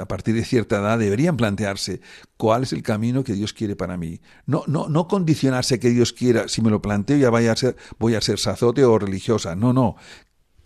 a 0.00 0.06
partir 0.06 0.34
de 0.34 0.44
cierta 0.44 0.76
edad 0.76 0.98
deberían 0.98 1.36
plantearse 1.36 2.00
cuál 2.36 2.64
es 2.64 2.72
el 2.72 2.82
camino 2.82 3.24
que 3.24 3.32
Dios 3.32 3.54
quiere 3.54 3.76
para 3.76 3.96
mí. 3.96 4.20
No, 4.44 4.64
no, 4.66 4.88
no 4.88 5.08
condicionarse 5.08 5.80
que 5.80 5.90
Dios 5.90 6.12
quiera, 6.12 6.48
si 6.48 6.60
me 6.60 6.70
lo 6.70 6.82
planteo 6.82 7.16
ya 7.16 7.30
vaya 7.30 7.52
a 7.52 7.56
ser, 7.56 7.76
voy 7.98 8.14
a 8.14 8.20
ser 8.20 8.38
sacerdote 8.38 8.84
o 8.84 8.98
religiosa. 8.98 9.56
No, 9.56 9.72
no. 9.72 9.96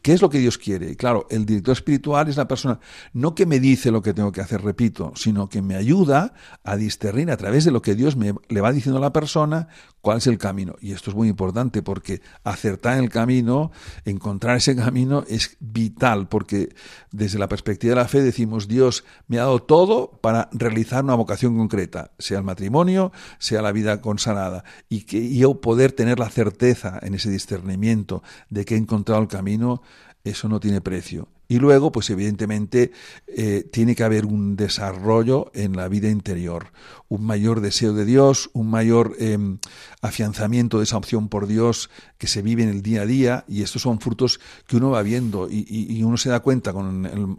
¿Qué 0.02 0.14
es 0.14 0.22
lo 0.22 0.30
que 0.30 0.38
Dios 0.38 0.56
quiere? 0.56 0.90
Y 0.90 0.96
claro, 0.96 1.26
el 1.30 1.44
director 1.44 1.72
espiritual 1.72 2.28
es 2.28 2.36
la 2.36 2.48
persona 2.48 2.80
no 3.12 3.34
que 3.34 3.44
me 3.44 3.60
dice 3.60 3.90
lo 3.90 4.00
que 4.00 4.14
tengo 4.14 4.32
que 4.32 4.40
hacer, 4.40 4.62
repito, 4.62 5.12
sino 5.14 5.48
que 5.48 5.60
me 5.60 5.74
ayuda 5.74 6.32
a 6.64 6.76
discernir 6.76 7.30
a 7.30 7.36
través 7.36 7.64
de 7.64 7.70
lo 7.70 7.82
que 7.82 7.94
Dios 7.94 8.16
me, 8.16 8.34
le 8.48 8.60
va 8.60 8.72
diciendo 8.72 8.98
a 8.98 9.02
la 9.02 9.12
persona 9.12 9.68
cuál 10.00 10.18
es 10.18 10.26
el 10.26 10.38
camino. 10.38 10.76
Y 10.80 10.92
esto 10.92 11.10
es 11.10 11.16
muy 11.16 11.28
importante 11.28 11.82
porque 11.82 12.20
acertar 12.44 12.98
el 12.98 13.10
camino, 13.10 13.70
encontrar 14.04 14.56
ese 14.56 14.76
camino 14.76 15.24
es 15.28 15.56
vital 15.60 16.28
porque 16.28 16.74
desde 17.10 17.38
la 17.38 17.48
perspectiva 17.48 17.94
de 17.94 18.00
la 18.00 18.08
fe 18.08 18.22
decimos 18.22 18.68
Dios 18.68 19.04
me 19.28 19.38
ha 19.38 19.42
dado 19.42 19.60
todo 19.60 20.10
para 20.20 20.48
realizar 20.52 21.04
una 21.04 21.14
vocación 21.14 21.56
concreta, 21.56 22.12
sea 22.18 22.38
el 22.38 22.44
matrimonio, 22.44 23.12
sea 23.38 23.62
la 23.62 23.72
vida 23.72 24.00
consagrada 24.00 24.64
y 24.88 25.02
que 25.02 25.34
yo 25.34 25.60
poder 25.60 25.92
tener 25.92 26.18
la 26.18 26.30
certeza 26.30 26.98
en 27.02 27.14
ese 27.14 27.30
discernimiento 27.30 28.22
de 28.48 28.64
que 28.64 28.74
he 28.74 28.78
encontrado 28.78 29.20
el 29.22 29.28
camino 29.28 29.82
eso 30.24 30.48
no 30.48 30.60
tiene 30.60 30.80
precio. 30.80 31.28
Y 31.50 31.58
luego, 31.58 31.90
pues 31.90 32.08
evidentemente, 32.10 32.92
eh, 33.26 33.68
tiene 33.72 33.96
que 33.96 34.04
haber 34.04 34.24
un 34.24 34.54
desarrollo 34.54 35.50
en 35.52 35.74
la 35.74 35.88
vida 35.88 36.08
interior, 36.08 36.68
un 37.08 37.24
mayor 37.24 37.60
deseo 37.60 37.92
de 37.92 38.04
Dios, 38.04 38.50
un 38.52 38.70
mayor 38.70 39.16
em, 39.18 39.58
afianzamiento 40.00 40.78
de 40.78 40.84
esa 40.84 40.96
opción 40.96 41.28
por 41.28 41.48
Dios 41.48 41.90
que 42.18 42.28
se 42.28 42.40
vive 42.40 42.62
en 42.62 42.68
el 42.68 42.82
día 42.82 43.02
a 43.02 43.06
día, 43.06 43.44
y 43.48 43.62
estos 43.62 43.82
son 43.82 43.98
frutos 43.98 44.38
que 44.68 44.76
uno 44.76 44.90
va 44.90 45.02
viendo 45.02 45.48
y, 45.50 46.00
uno 46.04 46.16
se 46.18 46.30
da 46.30 46.38
cuenta 46.38 46.72
con 46.72 46.86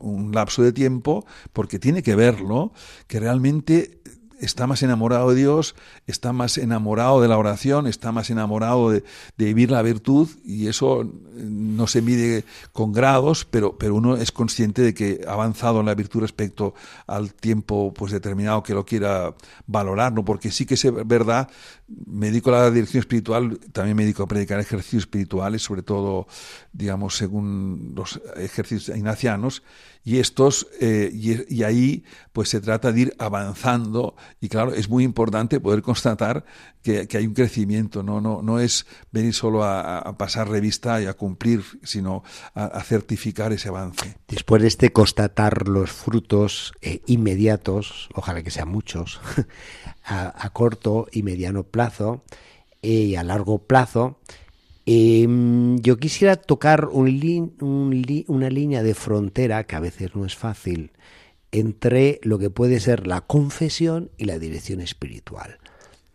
un 0.01 0.31
lapso 0.33 0.61
de 0.61 0.73
tiempo, 0.73 1.25
porque 1.53 1.79
tiene 1.79 2.03
que 2.03 2.15
verlo, 2.15 2.73
que 3.07 3.21
realmente 3.21 4.01
está 4.41 4.67
más 4.67 4.83
enamorado 4.83 5.29
de 5.29 5.35
Dios, 5.35 5.75
está 6.07 6.33
más 6.33 6.57
enamorado 6.57 7.21
de 7.21 7.27
la 7.27 7.37
oración, 7.37 7.87
está 7.87 8.11
más 8.11 8.29
enamorado 8.29 8.89
de, 8.89 9.03
vivir 9.37 9.71
la 9.71 9.81
virtud 9.81 10.27
y 10.43 10.67
eso 10.67 11.07
no 11.35 11.87
se 11.87 12.01
mide 12.01 12.43
con 12.73 12.91
grados, 12.91 13.45
pero, 13.45 13.77
pero 13.77 13.95
uno 13.95 14.17
es 14.17 14.31
consciente 14.31 14.81
de 14.81 14.93
que 14.93 15.21
ha 15.27 15.33
avanzado 15.33 15.79
en 15.79 15.85
la 15.85 15.95
virtud 15.95 16.21
respecto 16.21 16.73
al 17.07 17.33
tiempo 17.33 17.93
pues 17.93 18.11
determinado 18.11 18.63
que 18.63 18.73
lo 18.73 18.85
quiera 18.85 19.33
valorar, 19.67 20.11
¿no? 20.11 20.25
porque 20.25 20.51
sí 20.51 20.65
que 20.65 20.73
es 20.73 20.85
verdad, 21.05 21.49
me 22.07 22.27
dedico 22.27 22.49
a 22.49 22.59
la 22.59 22.71
dirección 22.71 23.01
espiritual, 23.01 23.59
también 23.71 23.95
me 23.95 24.03
dedico 24.03 24.23
a 24.23 24.27
predicar 24.27 24.59
ejercicios 24.59 25.03
espirituales, 25.03 25.61
sobre 25.61 25.83
todo, 25.83 26.27
digamos, 26.73 27.17
según 27.17 27.93
los 27.95 28.21
ejercicios 28.37 28.95
ignacianos, 28.95 29.63
y 30.03 30.17
estos, 30.17 30.67
eh, 30.79 31.11
y, 31.13 31.63
ahí 31.63 32.03
pues 32.33 32.49
se 32.49 32.59
trata 32.59 32.91
de 32.91 33.01
ir 33.01 33.15
avanzando 33.19 34.15
y 34.39 34.49
claro, 34.49 34.73
es 34.73 34.89
muy 34.89 35.03
importante 35.03 35.59
poder 35.59 35.83
constatar 35.83 36.43
que, 36.81 37.07
hay 37.13 37.27
un 37.27 37.35
crecimiento, 37.35 38.01
no, 38.01 38.19
no, 38.19 38.41
no 38.41 38.59
es 38.59 38.87
venir 39.11 39.33
solo 39.33 39.63
a, 39.63 40.17
pasar 40.17 40.49
revista 40.49 41.01
y 41.01 41.05
a 41.05 41.13
cumplir, 41.13 41.63
sino 41.83 42.23
a, 42.55 42.81
certificar 42.83 43.53
ese 43.53 43.69
avance. 43.69 44.17
Después 44.27 44.63
de 44.63 44.69
este 44.69 44.91
constatar 44.91 45.67
los 45.67 45.91
frutos 45.91 46.73
eh, 46.81 47.01
inmediatos, 47.05 48.09
ojalá 48.15 48.41
que 48.41 48.49
sean 48.49 48.69
muchos, 48.69 49.21
a, 50.03 50.49
corto 50.51 51.07
y 51.11 51.21
mediano 51.21 51.63
plazo 51.63 52.23
eh, 52.81 52.89
y 52.89 53.15
a 53.15 53.23
largo 53.23 53.59
plazo, 53.59 54.19
Em, 54.93 55.79
yo 55.79 55.95
quisiera 55.95 56.35
tocar 56.35 56.89
un 56.91 57.07
una 58.27 58.49
línea 58.49 58.83
de 58.83 58.93
frontera, 58.93 59.63
que 59.63 59.77
a 59.77 59.79
veces 59.79 60.15
no 60.17 60.25
es 60.25 60.35
fácil, 60.35 60.91
entre 61.53 62.19
lo 62.23 62.37
que 62.37 62.49
puede 62.49 62.81
ser 62.81 63.07
la 63.07 63.21
confesión 63.21 64.11
y 64.17 64.25
la 64.25 64.37
dirección 64.37 64.81
espiritual. 64.81 65.59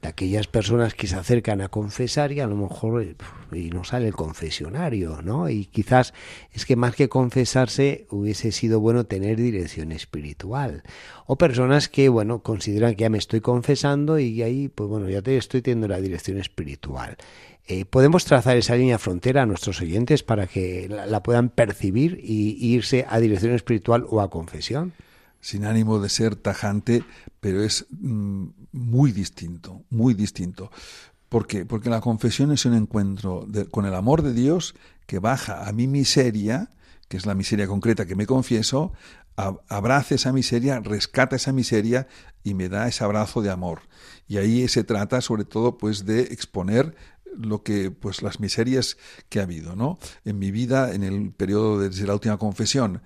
De 0.03 0.09
aquellas 0.09 0.47
personas 0.47 0.93
que 0.93 1.07
se 1.07 1.17
acercan 1.17 1.63
a 1.63 1.69
confesar 1.69 2.33
y 2.33 2.41
a 2.41 2.47
lo 2.47 2.55
mejor 2.55 3.17
y 3.51 3.71
no 3.71 3.83
sale 3.83 4.09
el 4.09 4.15
confesionario, 4.15 5.23
¿no? 5.23 5.49
Y 5.49 5.65
quizás 5.65 6.13
es 6.53 6.67
que 6.67 6.77
más 6.77 6.95
que 6.95 7.09
confesarse 7.09 8.07
hubiese 8.11 8.53
sido 8.53 8.79
bueno 8.79 9.05
tener 9.05 9.39
dirección 9.39 9.91
espiritual. 9.91 10.83
O 11.25 11.37
personas 11.37 11.89
que, 11.89 12.11
bueno, 12.11 12.43
consideran 12.43 12.95
que 12.95 13.03
ya 13.05 13.11
me 13.11 13.17
estoy 13.17 13.41
confesando 13.41 14.19
y 14.19 14.43
ahí, 14.43 14.69
pues 14.69 14.91
bueno, 14.91 15.09
ya 15.09 15.23
te 15.23 15.39
estoy 15.39 15.63
teniendo 15.63 15.89
la 15.89 15.99
dirección 15.99 16.37
espiritual. 16.37 17.17
Eh, 17.69 17.85
¿Podemos 17.85 18.25
trazar 18.25 18.57
esa 18.57 18.77
línea 18.77 18.99
frontera 18.99 19.43
a 19.43 19.47
nuestros 19.47 19.81
oyentes 19.81 20.23
para 20.23 20.47
que 20.47 20.89
la, 20.89 21.23
puedan 21.23 21.49
percibir 21.49 22.21
y, 22.23 22.75
irse 22.75 23.07
a 23.09 23.19
dirección 23.19 23.55
espiritual 23.55 24.07
o 24.09 24.21
a 24.21 24.31
confesión? 24.31 24.93
Sin 25.41 25.65
ánimo 25.65 25.99
de 25.99 26.09
ser 26.09 26.37
tajante, 26.37 27.03
pero 27.41 27.65
es 27.65 27.87
mm, 27.91 28.47
muy 28.73 29.11
distinto, 29.11 29.83
muy 29.91 30.15
distinto. 30.15 30.71
¿Por 31.29 31.49
qué? 31.49 31.67
Porque 31.67 31.91
la 31.91 32.01
confesión 32.01 32.53
es 32.53 32.65
un 32.67 32.75
encuentro 32.75 33.49
con 33.73 33.85
el 33.85 33.95
amor 33.95 34.23
de 34.23 34.33
Dios 34.33 34.77
que 35.07 35.19
baja 35.19 35.67
a 35.67 35.73
mi 35.73 35.89
miseria, 35.89 36.71
que 37.09 37.17
es 37.17 37.27
la 37.27 37.35
miseria 37.35 37.67
concreta 37.67 38.07
que 38.07 38.15
me 38.15 38.27
confieso, 38.27 38.93
abraza 39.37 40.15
esa 40.15 40.33
miseria, 40.33 40.81
rescata 40.81 41.37
esa 41.37 41.53
miseria 41.53 42.07
y 42.43 42.55
me 42.55 42.69
da 42.69 42.87
ese 42.89 43.05
abrazo 43.05 43.43
de 43.43 43.51
amor. 43.51 43.83
Y 44.29 44.39
ahí 44.39 44.67
se 44.69 44.85
trata 44.85 45.21
sobre 45.21 45.45
todo 45.45 45.79
pues 45.79 46.07
de 46.07 46.23
exponer 46.23 46.95
lo 47.39 47.63
que 47.63 47.91
pues 47.91 48.23
las 48.23 48.41
miserias 48.41 48.97
que 49.29 49.41
ha 49.41 49.45
habido, 49.45 49.77
¿no? 49.77 49.99
En 50.25 50.39
mi 50.39 50.51
vida 50.51 50.95
en 50.95 51.03
el 51.03 51.33
periodo 51.33 51.81
desde 51.81 52.07
la 52.07 52.15
última 52.15 52.39
confesión. 52.39 53.03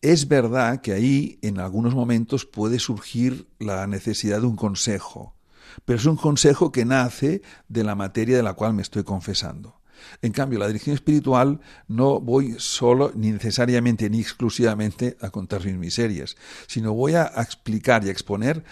Es 0.00 0.26
verdad 0.28 0.80
que 0.80 0.92
ahí 0.92 1.38
en 1.42 1.60
algunos 1.60 1.94
momentos 1.94 2.44
puede 2.44 2.78
surgir 2.78 3.48
la 3.58 3.86
necesidad 3.86 4.40
de 4.40 4.46
un 4.46 4.56
consejo, 4.56 5.36
pero 5.84 5.98
es 5.98 6.06
un 6.06 6.16
consejo 6.16 6.72
que 6.72 6.84
nace 6.84 7.42
de 7.68 7.84
la 7.84 7.94
materia 7.94 8.36
de 8.36 8.42
la 8.42 8.54
cual 8.54 8.74
me 8.74 8.82
estoy 8.82 9.04
confesando. 9.04 9.80
En 10.20 10.32
cambio, 10.32 10.58
la 10.58 10.66
dirección 10.66 10.94
espiritual 10.94 11.60
no 11.86 12.20
voy 12.20 12.56
solo, 12.58 13.12
ni 13.14 13.30
necesariamente, 13.30 14.10
ni 14.10 14.20
exclusivamente 14.20 15.16
a 15.20 15.30
contar 15.30 15.64
mis 15.64 15.76
miserias, 15.76 16.36
sino 16.66 16.92
voy 16.92 17.14
a 17.14 17.26
explicar 17.36 18.04
y 18.04 18.08
a 18.08 18.12
exponer 18.12 18.64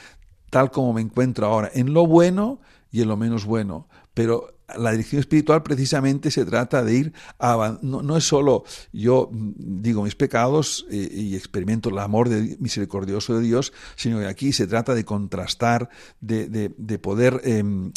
tal 0.51 0.71
como 0.71 0.93
me 0.93 1.01
encuentro 1.01 1.47
ahora, 1.47 1.71
en 1.73 1.95
lo 1.95 2.07
bueno 2.07 2.61
y 2.91 3.03
en 3.03 3.09
lo 3.09 3.17
menos 3.17 3.45
bueno, 3.45 3.89
pero 4.15 4.60
la 4.77 4.93
dirección 4.93 5.21
espiritual 5.21 5.63
precisamente 5.63 6.31
se 6.31 6.45
trata 6.45 6.83
de 6.83 6.95
ir 6.95 7.13
a, 7.39 7.79
no, 7.83 8.17
es 8.17 8.25
solo 8.25 8.65
yo 8.93 9.29
mm, 9.31 9.53
digo 9.83 10.03
mis 10.03 10.15
pecados 10.15 10.87
eh, 10.91 11.09
y 11.13 11.37
experimento 11.37 11.91
el 11.91 11.99
amor 11.99 12.29
de, 12.29 12.57
misericordioso 12.61 13.39
de 13.39 13.43
Dios, 13.43 13.73
sino 13.97 14.19
que 14.19 14.27
aquí 14.27 14.53
se 14.53 14.67
trata 14.67 14.95
de 14.95 15.05
contrastar, 15.05 15.89
de, 16.21 16.49
de, 16.49 16.99
poder 16.99 17.41
em, 17.45 17.93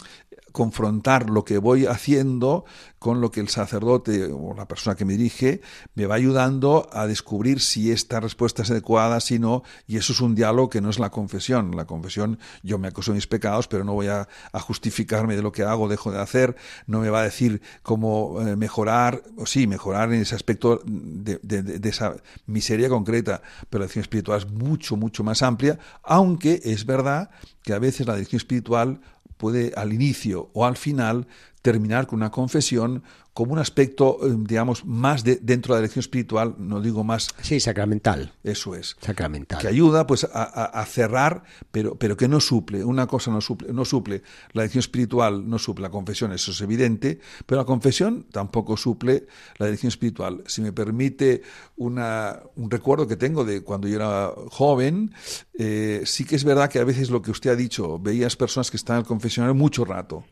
confrontar 0.53 1.29
lo 1.29 1.43
que 1.43 1.57
voy 1.57 1.87
haciendo 1.87 2.63
con 2.99 3.19
lo 3.19 3.31
que 3.31 3.41
el 3.41 3.49
sacerdote 3.49 4.31
o 4.31 4.53
la 4.55 4.67
persona 4.67 4.95
que 4.95 5.03
me 5.03 5.13
dirige 5.17 5.59
me 5.95 6.05
va 6.05 6.15
ayudando 6.15 6.87
a 6.93 7.05
descubrir 7.05 7.59
si 7.59 7.91
esta 7.91 8.21
respuesta 8.21 8.61
es 8.61 8.71
adecuada, 8.71 9.19
si 9.19 9.39
no, 9.39 9.63
y 9.87 9.97
eso 9.97 10.13
es 10.13 10.21
un 10.21 10.35
diálogo 10.35 10.69
que 10.69 10.79
no 10.79 10.89
es 10.89 10.99
la 10.99 11.09
confesión. 11.09 11.75
La 11.75 11.85
confesión, 11.85 12.39
yo 12.61 12.77
me 12.77 12.87
acuso 12.87 13.11
de 13.11 13.15
mis 13.15 13.27
pecados, 13.27 13.67
pero 13.67 13.83
no 13.83 13.93
voy 13.93 14.07
a, 14.07 14.29
justificarme 14.53 15.35
de 15.35 15.41
lo 15.41 15.51
que 15.51 15.63
hago, 15.63 15.89
dejo 15.89 16.11
de 16.11 16.21
hacer, 16.21 16.55
no 16.87 17.01
me 17.01 17.09
va 17.09 17.21
a 17.21 17.23
decir 17.23 17.61
cómo 17.81 18.39
eh, 18.39 18.55
mejorar, 18.55 19.23
o 19.35 19.45
sí, 19.45 19.67
mejorar 19.67 20.13
en 20.13 20.21
ese 20.21 20.35
aspecto 20.35 20.79
de, 20.85 21.39
de 21.41 21.89
esa 21.89 22.15
miseria 22.45 22.87
concreta, 22.87 23.41
pero 23.69 23.79
la 23.79 23.85
dirección 23.85 24.03
espiritual 24.03 24.37
es 24.37 24.49
mucho, 24.49 24.95
mucho 24.95 25.23
más 25.23 25.41
amplia, 25.41 25.79
aunque 26.03 26.61
es 26.63 26.85
verdad 26.85 27.31
que 27.63 27.73
a 27.73 27.79
veces 27.79 28.07
la 28.07 28.13
dirección 28.15 28.37
espiritual 28.37 29.01
puede 29.43 29.73
al 29.75 29.91
inicio 29.91 30.49
o 30.53 30.63
al 30.63 30.77
final 30.77 31.27
terminar 31.63 32.07
con 32.07 32.17
una 32.17 32.29
confesión 32.29 33.03
como 33.33 33.53
un 33.53 33.59
aspecto, 33.59 34.19
eh, 34.21 34.35
digamos, 34.37 34.85
más 34.85 35.23
de, 35.23 35.37
dentro 35.41 35.73
de 35.73 35.79
la 35.79 35.81
dirección 35.81 36.01
espiritual, 36.01 36.55
no 36.59 36.81
digo 36.81 37.03
más... 37.03 37.29
Sí, 37.41 37.59
sacramental. 37.59 38.33
Eso 38.43 38.75
es. 38.75 38.95
Sacramental. 39.01 39.59
Que 39.59 39.69
ayuda 39.69 40.05
pues 40.05 40.27
a, 40.31 40.85
cerrar, 40.85 41.43
pero, 41.71 41.95
pero 41.95 42.15
que 42.15 42.27
no 42.27 42.39
suple. 42.39 42.83
Una 42.83 43.07
cosa 43.07 43.31
no 43.31 43.41
suple, 43.41 43.73
no 43.73 43.85
suple. 43.85 44.21
La 44.51 44.61
dirección 44.61 44.81
espiritual 44.81 45.49
no 45.49 45.57
suple 45.57 45.81
la 45.81 45.89
confesión, 45.89 46.31
eso 46.31 46.51
es 46.51 46.61
evidente, 46.61 47.19
pero 47.47 47.61
la 47.61 47.65
confesión 47.65 48.27
tampoco 48.31 48.77
suple 48.77 49.25
la 49.57 49.65
dirección 49.65 49.87
espiritual. 49.87 50.43
Si 50.45 50.61
me 50.61 50.73
permite 50.73 51.41
una, 51.77 52.39
un 52.55 52.69
recuerdo 52.69 53.07
que 53.07 53.15
tengo 53.15 53.45
de 53.45 53.63
cuando 53.63 53.87
yo 53.87 53.95
era 53.95 54.31
joven, 54.51 55.11
eh, 55.57 56.03
sí 56.05 56.25
que 56.25 56.35
es 56.35 56.43
verdad 56.43 56.69
que 56.69 56.77
a 56.77 56.83
veces 56.83 57.09
lo 57.09 57.21
que 57.21 57.31
usted 57.31 57.49
ha 57.49 57.55
dicho, 57.55 57.97
veías 57.97 58.35
personas 58.35 58.69
que 58.69 58.77
están 58.77 58.97
en 58.97 58.99
el 58.99 59.07
confesionario 59.07 59.55
mucho 59.55 59.85
rato. 59.85 60.23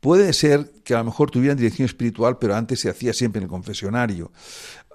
Puede 0.00 0.32
ser 0.32 0.70
que 0.84 0.94
a 0.94 0.98
lo 0.98 1.04
mejor 1.04 1.30
tuvieran 1.30 1.56
dirección 1.56 1.86
espiritual, 1.86 2.38
pero 2.38 2.56
antes 2.56 2.80
se 2.80 2.90
hacía 2.90 3.12
siempre 3.12 3.38
en 3.38 3.44
el 3.44 3.48
confesionario. 3.50 4.32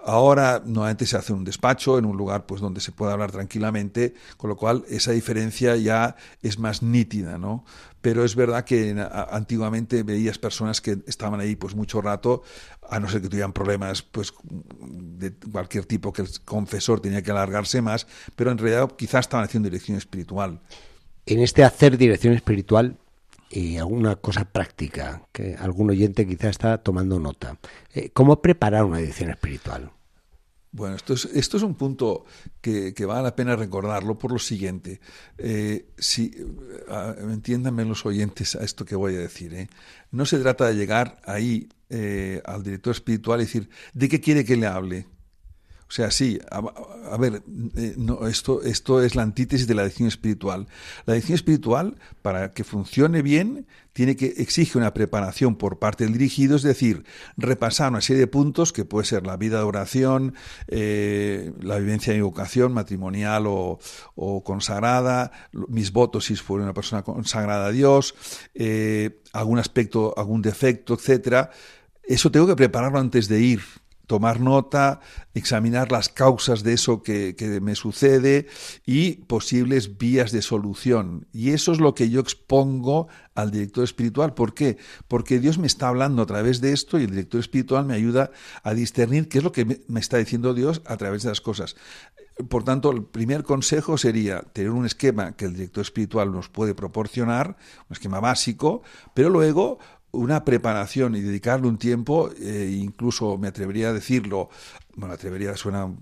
Ahora 0.04 0.62
nuevamente 0.66 1.06
se 1.06 1.18
hace 1.18 1.34
en 1.34 1.40
un 1.40 1.44
despacho, 1.44 1.98
en 1.98 2.06
un 2.06 2.16
lugar 2.16 2.46
pues 2.46 2.62
donde 2.62 2.80
se 2.80 2.92
puede 2.92 3.12
hablar 3.12 3.32
tranquilamente, 3.32 4.14
con 4.38 4.50
lo 4.50 4.56
cual 4.56 4.86
esa 4.90 5.12
diferencia 5.12 5.76
ya 5.76 6.16
es 6.42 6.60
más 6.60 6.82
nítida, 6.82 7.38
¿no? 7.38 7.66
Pero 8.00 8.24
es 8.24 8.36
verdad 8.36 8.64
que 8.64 8.96
antiguamente 9.32 10.04
veías 10.04 10.38
personas 10.38 10.80
que 10.80 11.00
estaban 11.08 11.42
ahí 11.42 11.58
pues 11.58 11.76
mucho 11.76 12.00
rato, 12.00 12.44
a 12.90 13.00
no 13.00 13.10
ser 13.10 13.22
que 13.22 13.28
tuvieran 13.28 13.52
problemas 13.52 14.02
pues 14.02 14.34
de 14.80 15.34
cualquier 15.52 15.86
tipo 15.86 16.14
que 16.14 16.22
el 16.22 16.30
confesor 16.46 17.02
tenía 17.02 17.22
que 17.22 17.32
alargarse 17.32 17.82
más, 17.82 18.08
pero 18.36 18.52
en 18.52 18.60
realidad 18.60 18.90
quizás 18.98 19.22
estaban 19.26 19.46
haciendo 19.46 19.68
dirección 19.68 19.98
espiritual. 19.98 20.62
En 21.26 21.42
este 21.42 21.66
hacer 21.66 21.98
dirección 21.98 22.34
espiritual 22.34 22.98
y 23.50 23.78
alguna 23.78 24.16
cosa 24.18 24.46
práctica 24.46 25.24
que 25.32 25.56
algún 25.56 25.90
oyente 25.90 26.28
quizá 26.28 26.50
está 26.50 26.78
tomando 26.80 27.20
nota. 27.20 27.58
Eh, 27.94 28.10
¿Cómo 28.14 28.42
preparar 28.42 28.84
una 28.84 29.00
edición 29.00 29.30
espiritual? 29.30 29.92
Bueno, 30.72 30.96
esto 30.96 31.14
es, 31.14 31.26
esto 31.26 31.58
es 31.58 31.64
un 31.64 31.76
punto 31.76 32.26
que, 32.62 32.94
vale 33.08 33.24
la 33.24 33.36
pena 33.36 33.56
recordarlo 33.56 34.18
por 34.20 34.32
lo 34.32 34.40
siguiente. 34.40 35.00
Eh, 35.38 35.90
si, 35.98 36.32
entiéndanme 37.22 37.86
los 37.86 38.06
oyentes 38.06 38.56
a 38.56 38.64
esto 38.64 38.86
que 38.86 38.96
voy 38.96 39.16
a 39.16 39.20
decir. 39.20 39.54
¿eh? 39.54 39.70
No 40.12 40.26
se 40.26 40.40
trata 40.40 40.68
de 40.68 40.76
llegar 40.76 41.20
ahí 41.26 41.70
al 42.46 42.64
director 42.64 42.92
espiritual 42.92 43.40
y 43.40 43.46
decir, 43.46 43.70
¿de 43.94 44.10
qué 44.10 44.20
quiere 44.20 44.44
que 44.44 44.58
le 44.58 44.68
hable? 44.68 45.08
O 45.90 45.92
sea, 45.92 46.12
sí, 46.12 46.38
a, 46.52 47.18
ver, 47.18 47.44
eh, 47.78 47.94
no, 47.98 48.28
esto, 48.28 48.62
esto 48.62 49.02
es 49.02 49.16
la 49.16 49.24
antítesis 49.24 49.68
de 49.68 49.74
la 49.74 49.84
adicción 49.84 50.10
espiritual. 50.10 50.68
La 51.06 51.14
adicción 51.14 51.36
espiritual, 51.36 51.96
para 52.22 52.52
que 52.52 52.66
funcione 52.66 53.22
bien, 53.22 53.68
tiene 53.94 54.18
que 54.18 54.34
exige 54.38 54.78
una 54.78 54.94
preparación 54.94 55.56
por 55.56 55.80
parte 55.80 56.04
del 56.04 56.12
dirigido, 56.12 56.58
es 56.58 56.62
decir, 56.64 57.06
repasar 57.38 57.90
una 57.90 58.02
serie 58.02 58.20
de 58.20 58.28
puntos 58.28 58.74
que 58.74 58.84
puede 58.84 59.06
ser 59.06 59.26
la 59.26 59.38
vida 59.38 59.60
de 59.60 59.64
oración, 59.64 60.36
eh, 60.68 61.54
la 61.62 61.78
vivencia 61.80 62.12
de 62.12 62.22
vocación 62.22 62.74
matrimonial 62.74 63.46
o, 63.48 63.80
consagrada, 64.44 65.32
mis 65.70 65.94
votos 65.94 66.26
si 66.26 66.36
fuera 66.36 66.66
una 66.66 66.74
persona 66.74 67.02
consagrada 67.02 67.68
a 67.68 67.72
Dios, 67.72 68.14
eh, 68.56 69.22
algún 69.32 69.58
aspecto, 69.58 70.14
algún 70.18 70.42
defecto, 70.42 70.96
etcétera. 70.96 71.50
Eso 72.04 72.30
tengo 72.30 72.46
que 72.46 72.58
prepararlo 72.58 73.00
antes 73.00 73.30
de 73.30 73.40
ir 73.40 73.62
tomar 74.08 74.40
nota, 74.40 75.02
examinar 75.34 75.92
las 75.92 76.10
causas 76.10 76.64
de 76.64 76.74
eso 76.74 77.04
que, 77.04 77.36
me 77.62 77.76
sucede 77.76 78.48
y 78.86 79.16
posibles 79.26 79.98
vías 79.98 80.32
de 80.32 80.42
solución. 80.42 81.28
Y 81.34 81.52
eso 81.52 81.74
es 81.74 81.80
lo 81.80 81.94
que 81.94 82.10
yo 82.10 82.20
expongo 82.20 83.08
al 83.36 83.52
director 83.52 83.84
espiritual. 83.84 84.34
¿Por 84.34 84.54
qué? 84.54 84.78
Porque 85.08 85.40
Dios 85.40 85.58
me 85.58 85.68
está 85.68 85.90
hablando 85.90 86.24
a 86.24 86.26
través 86.26 86.62
de 86.62 86.72
esto 86.72 86.98
y 86.98 87.04
el 87.04 87.12
director 87.12 87.40
espiritual 87.40 87.86
me 87.86 87.94
ayuda 87.94 88.32
a 88.64 88.74
discernir 88.74 89.28
qué 89.28 89.40
es 89.40 89.44
lo 89.44 89.52
que 89.52 89.84
me 89.88 90.00
está 90.00 90.18
diciendo 90.18 90.54
Dios 90.54 90.82
a 90.86 90.98
través 90.98 91.24
de 91.24 91.30
las 91.30 91.42
cosas. 91.42 91.76
Por 92.50 92.64
tanto, 92.64 92.92
el 92.92 93.04
primer 93.04 93.44
consejo 93.44 93.98
sería 93.98 94.42
tener 94.42 94.70
un 94.70 94.86
esquema 94.86 95.36
que 95.36 95.46
el 95.46 95.54
director 95.54 95.82
espiritual 95.82 96.32
nos 96.32 96.50
puede 96.50 96.76
proporcionar, 96.76 97.58
un 97.90 97.94
esquema 97.94 98.20
básico, 98.20 98.84
pero 99.16 99.30
luego 99.30 99.80
una 100.12 100.46
preparación 100.46 101.16
y 101.16 101.22
dedicarle 101.22 101.68
un 101.68 101.78
tiempo, 101.78 102.30
eh, 102.40 102.76
incluso 102.80 103.38
me 103.38 103.48
atrevería 103.48 103.90
a 103.90 103.94
decirlo, 103.94 104.50
bueno, 104.96 105.14
atrevería 105.14 105.56
suena 105.56 105.94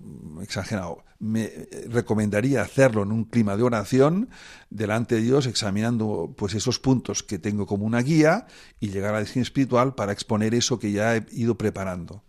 exagerado, 0.42 1.04
me 1.20 1.52
recomendaría 1.90 2.62
hacerlo 2.62 3.04
en 3.04 3.12
un 3.12 3.26
clima 3.26 3.58
de 3.58 3.64
oración 3.64 4.30
delante 4.70 5.16
de 5.16 5.22
Dios, 5.22 5.48
examinando 5.48 6.34
pues 6.38 6.54
esos 6.54 6.80
puntos 6.80 7.24
que 7.24 7.40
tengo 7.40 7.66
como 7.66 7.86
una 7.86 8.02
guía 8.02 8.48
y 8.80 8.90
llegar 8.90 9.10
a 9.10 9.14
la 9.14 9.20
dirección 9.20 9.42
espiritual 9.42 9.96
para 9.96 10.12
exponer 10.12 10.54
eso 10.54 10.80
que 10.80 10.92
ya 10.92 11.16
he 11.16 11.26
ido 11.32 11.58
preparando. 11.58 12.24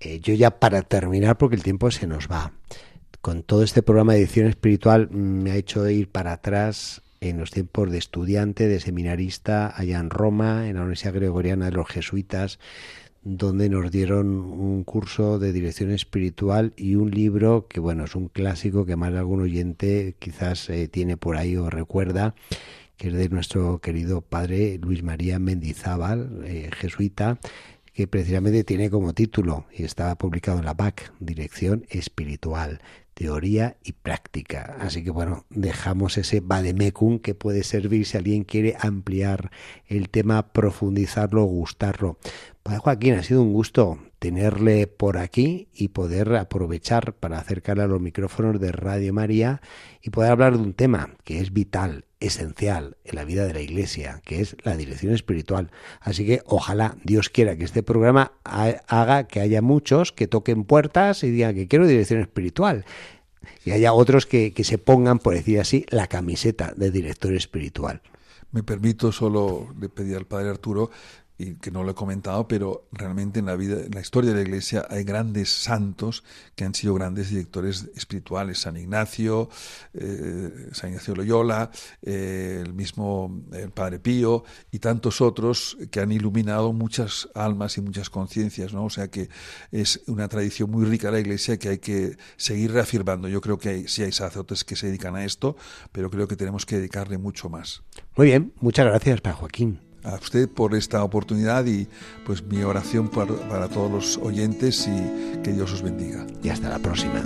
Eh, 0.00 0.20
yo 0.20 0.34
ya 0.34 0.58
para 0.58 0.82
terminar, 0.82 1.38
porque 1.38 1.56
el 1.56 1.62
tiempo 1.62 1.90
se 1.90 2.06
nos 2.06 2.28
va, 2.28 2.52
con 3.20 3.42
todo 3.42 3.62
este 3.62 3.82
programa 3.82 4.12
de 4.12 4.20
edición 4.20 4.46
espiritual 4.46 5.10
me 5.10 5.50
ha 5.50 5.56
hecho 5.56 5.88
ir 5.88 6.10
para 6.10 6.32
atrás 6.32 7.02
en 7.20 7.38
los 7.38 7.50
tiempos 7.50 7.90
de 7.90 7.98
estudiante, 7.98 8.68
de 8.68 8.80
seminarista, 8.80 9.72
allá 9.76 9.98
en 9.98 10.10
Roma, 10.10 10.68
en 10.68 10.76
la 10.76 10.82
Universidad 10.82 11.14
Gregoriana 11.14 11.66
de 11.66 11.72
los 11.72 11.88
Jesuitas, 11.88 12.58
donde 13.22 13.68
nos 13.68 13.90
dieron 13.90 14.28
un 14.28 14.84
curso 14.84 15.38
de 15.38 15.52
dirección 15.52 15.90
espiritual 15.90 16.72
y 16.76 16.94
un 16.94 17.10
libro 17.10 17.66
que, 17.68 17.80
bueno, 17.80 18.04
es 18.04 18.14
un 18.14 18.28
clásico 18.28 18.86
que 18.86 18.96
más 18.96 19.12
algún 19.14 19.42
oyente 19.42 20.14
quizás 20.18 20.70
eh, 20.70 20.88
tiene 20.88 21.16
por 21.16 21.36
ahí 21.36 21.56
o 21.56 21.68
recuerda, 21.68 22.34
que 22.96 23.08
es 23.08 23.14
de 23.14 23.28
nuestro 23.28 23.80
querido 23.80 24.22
padre 24.22 24.78
Luis 24.80 25.02
María 25.02 25.38
Mendizábal, 25.38 26.42
eh, 26.44 26.70
jesuita, 26.72 27.38
que 27.98 28.06
precisamente 28.06 28.62
tiene 28.62 28.90
como 28.90 29.12
título, 29.12 29.64
y 29.76 29.82
está 29.82 30.16
publicado 30.16 30.60
en 30.60 30.66
la 30.66 30.72
BAC, 30.72 31.12
Dirección 31.18 31.84
Espiritual 31.88 32.80
teoría 33.12 33.76
y 33.82 33.90
práctica. 33.90 34.76
Así 34.78 35.02
que 35.02 35.10
bueno, 35.10 35.44
dejamos 35.50 36.16
ese 36.16 36.38
vademecum 36.38 37.18
que 37.18 37.34
puede 37.34 37.64
servir 37.64 38.06
si 38.06 38.16
alguien 38.16 38.44
quiere 38.44 38.76
ampliar 38.78 39.50
el 39.88 40.10
tema, 40.10 40.52
profundizarlo, 40.52 41.42
gustarlo. 41.42 42.18
Padre 42.62 42.78
Joaquín, 42.78 43.14
ha 43.14 43.24
sido 43.24 43.42
un 43.42 43.52
gusto 43.52 43.98
tenerle 44.20 44.86
por 44.86 45.18
aquí 45.18 45.66
y 45.74 45.88
poder 45.88 46.36
aprovechar 46.36 47.14
para 47.14 47.38
acercarle 47.40 47.82
a 47.82 47.88
los 47.88 48.00
micrófonos 48.00 48.60
de 48.60 48.70
Radio 48.70 49.12
María 49.12 49.60
y 50.00 50.10
poder 50.10 50.30
hablar 50.30 50.56
de 50.56 50.62
un 50.62 50.74
tema 50.74 51.16
que 51.24 51.40
es 51.40 51.52
vital, 51.52 52.04
esencial 52.20 52.96
en 53.04 53.16
la 53.16 53.24
vida 53.24 53.46
de 53.46 53.54
la 53.54 53.60
Iglesia, 53.60 54.22
que 54.24 54.40
es 54.40 54.56
la 54.62 54.76
dirección 54.76 55.14
espiritual. 55.14 55.70
Así 56.00 56.26
que 56.26 56.42
ojalá 56.46 56.96
Dios 57.04 57.28
quiera 57.28 57.56
que 57.56 57.64
este 57.64 57.82
programa 57.82 58.32
haga 58.44 59.24
que 59.24 59.40
haya 59.40 59.62
muchos 59.62 60.12
que 60.12 60.26
toquen 60.26 60.64
puertas 60.64 61.22
y 61.24 61.30
digan 61.30 61.54
que 61.54 61.68
quiero 61.68 61.86
dirección 61.86 62.20
espiritual. 62.20 62.84
Y 63.64 63.70
haya 63.70 63.92
otros 63.92 64.26
que, 64.26 64.52
que 64.52 64.64
se 64.64 64.78
pongan, 64.78 65.18
por 65.18 65.34
decir 65.34 65.60
así, 65.60 65.86
la 65.90 66.06
camiseta 66.06 66.72
de 66.76 66.90
director 66.90 67.34
espiritual. 67.34 68.02
Me 68.50 68.62
permito 68.62 69.12
solo 69.12 69.74
le 69.78 69.88
pedir 69.88 70.16
al 70.16 70.26
Padre 70.26 70.50
Arturo 70.50 70.90
y 71.38 71.54
que 71.54 71.70
no 71.70 71.84
lo 71.84 71.92
he 71.92 71.94
comentado, 71.94 72.48
pero 72.48 72.88
realmente 72.90 73.38
en 73.38 73.46
la 73.46 73.54
vida, 73.54 73.80
en 73.80 73.92
la 73.92 74.00
historia 74.00 74.30
de 74.30 74.36
la 74.36 74.42
Iglesia 74.42 74.86
hay 74.90 75.04
grandes 75.04 75.48
santos 75.50 76.24
que 76.56 76.64
han 76.64 76.74
sido 76.74 76.94
grandes 76.94 77.30
directores 77.30 77.88
espirituales, 77.94 78.58
San 78.58 78.76
Ignacio, 78.76 79.48
eh, 79.94 80.68
San 80.72 80.90
Ignacio 80.90 81.14
Loyola, 81.14 81.70
eh, 82.02 82.62
el 82.66 82.74
mismo 82.74 83.44
el 83.52 83.70
Padre 83.70 84.00
Pío 84.00 84.42
y 84.72 84.80
tantos 84.80 85.20
otros 85.20 85.78
que 85.92 86.00
han 86.00 86.10
iluminado 86.10 86.72
muchas 86.72 87.28
almas 87.36 87.78
y 87.78 87.82
muchas 87.82 88.10
conciencias, 88.10 88.74
¿no? 88.74 88.86
O 88.86 88.90
sea 88.90 89.08
que 89.08 89.28
es 89.70 90.02
una 90.08 90.28
tradición 90.28 90.70
muy 90.72 90.84
rica 90.86 91.12
la 91.12 91.20
Iglesia 91.20 91.56
que 91.56 91.68
hay 91.68 91.78
que 91.78 92.16
seguir 92.36 92.72
reafirmando. 92.72 93.28
Yo 93.28 93.40
creo 93.40 93.58
que 93.58 93.68
hay, 93.68 93.88
sí 93.88 94.02
hay 94.02 94.12
sacerdotes 94.12 94.64
que 94.64 94.74
se 94.74 94.88
dedican 94.88 95.14
a 95.14 95.24
esto, 95.24 95.56
pero 95.92 96.10
creo 96.10 96.26
que 96.26 96.34
tenemos 96.34 96.66
que 96.66 96.78
dedicarle 96.78 97.16
mucho 97.16 97.48
más. 97.48 97.84
Muy 98.16 98.26
bien, 98.26 98.52
muchas 98.60 98.86
gracias, 98.86 99.20
Padre 99.20 99.36
Joaquín 99.38 99.87
a 100.04 100.14
usted 100.14 100.48
por 100.48 100.74
esta 100.74 101.02
oportunidad 101.02 101.66
y 101.66 101.88
pues 102.24 102.42
mi 102.42 102.62
oración 102.62 103.08
para, 103.08 103.34
para 103.48 103.68
todos 103.68 103.90
los 103.90 104.16
oyentes 104.18 104.88
y 104.88 105.42
que 105.42 105.52
Dios 105.52 105.72
os 105.72 105.82
bendiga. 105.82 106.26
Y 106.42 106.48
hasta 106.48 106.68
la 106.68 106.78
próxima. 106.78 107.22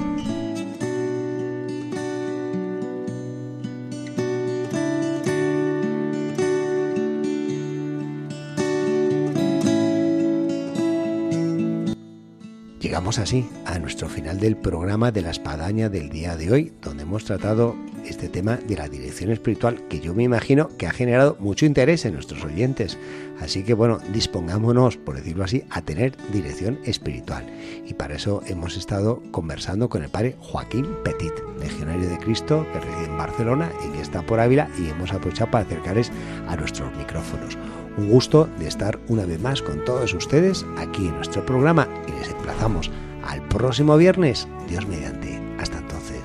Así 13.19 13.47
a 13.67 13.79
nuestro 13.79 14.09
final 14.09 14.41
del 14.41 14.57
programa 14.57 15.13
de 15.13 15.21
la 15.21 15.31
espadaña 15.31 15.91
del 15.91 16.09
día 16.09 16.35
de 16.35 16.51
hoy, 16.51 16.73
donde 16.81 17.03
hemos 17.03 17.25
tratado 17.25 17.77
este 18.07 18.29
tema 18.29 18.57
de 18.57 18.75
la 18.75 18.89
dirección 18.89 19.31
espiritual 19.31 19.87
que 19.89 20.01
yo 20.01 20.15
me 20.15 20.23
imagino 20.23 20.69
que 20.79 20.87
ha 20.87 20.93
generado 20.93 21.37
mucho 21.39 21.67
interés 21.67 22.07
en 22.07 22.15
nuestros 22.15 22.43
oyentes. 22.43 22.99
Así 23.39 23.65
que 23.65 23.75
bueno, 23.75 23.99
dispongámonos, 24.15 24.97
por 24.97 25.17
decirlo 25.17 25.45
así, 25.45 25.63
a 25.69 25.83
tener 25.83 26.17
dirección 26.33 26.79
espiritual. 26.85 27.45
Y 27.87 27.95
para 27.95 28.15
eso 28.15 28.43
hemos 28.47 28.79
estado 28.79 29.23
conversando 29.31 29.91
con 29.91 30.03
el 30.03 30.09
padre 30.09 30.37
Joaquín 30.41 30.87
Petit, 31.05 31.35
legionario 31.61 32.09
de 32.09 32.19
Cristo, 32.19 32.67
que 32.73 32.81
reside 32.81 33.05
en 33.05 33.19
Barcelona 33.19 33.71
y 33.87 33.93
que 33.93 34.01
está 34.01 34.23
por 34.23 34.41
Ávila, 34.41 34.71
y 34.79 34.89
hemos 34.89 35.13
aprovechado 35.13 35.51
para 35.51 35.67
acercarles 35.67 36.11
a 36.49 36.57
nuestros 36.57 36.97
micrófonos. 36.97 37.59
Un 37.97 38.09
gusto 38.09 38.49
de 38.59 38.69
estar 38.69 38.99
una 39.09 39.27
vez 39.27 39.41
más 39.41 39.61
con 39.61 39.85
todos 39.85 40.15
ustedes 40.15 40.65
aquí 40.79 41.09
en 41.09 41.17
nuestro 41.17 41.45
programa 41.45 41.89
y 42.09 42.13
les 42.13 42.31
emplazamos 42.31 42.91
al 43.23 43.47
próximo 43.49 43.97
viernes, 43.97 44.49
Dios 44.69 44.87
mediante. 44.87 45.41
Hasta 45.59 45.79
entonces. 45.79 46.23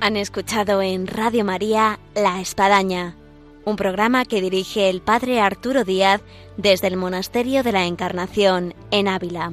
Han 0.00 0.16
escuchado 0.18 0.82
en 0.82 1.06
Radio 1.06 1.46
María 1.46 1.98
La 2.14 2.40
Espadaña, 2.42 3.16
un 3.64 3.76
programa 3.76 4.26
que 4.26 4.42
dirige 4.42 4.90
el 4.90 5.00
Padre 5.00 5.40
Arturo 5.40 5.84
Díaz 5.84 6.20
desde 6.58 6.88
el 6.88 6.98
Monasterio 6.98 7.62
de 7.62 7.72
la 7.72 7.86
Encarnación 7.86 8.74
en 8.90 9.08
Ávila. 9.08 9.52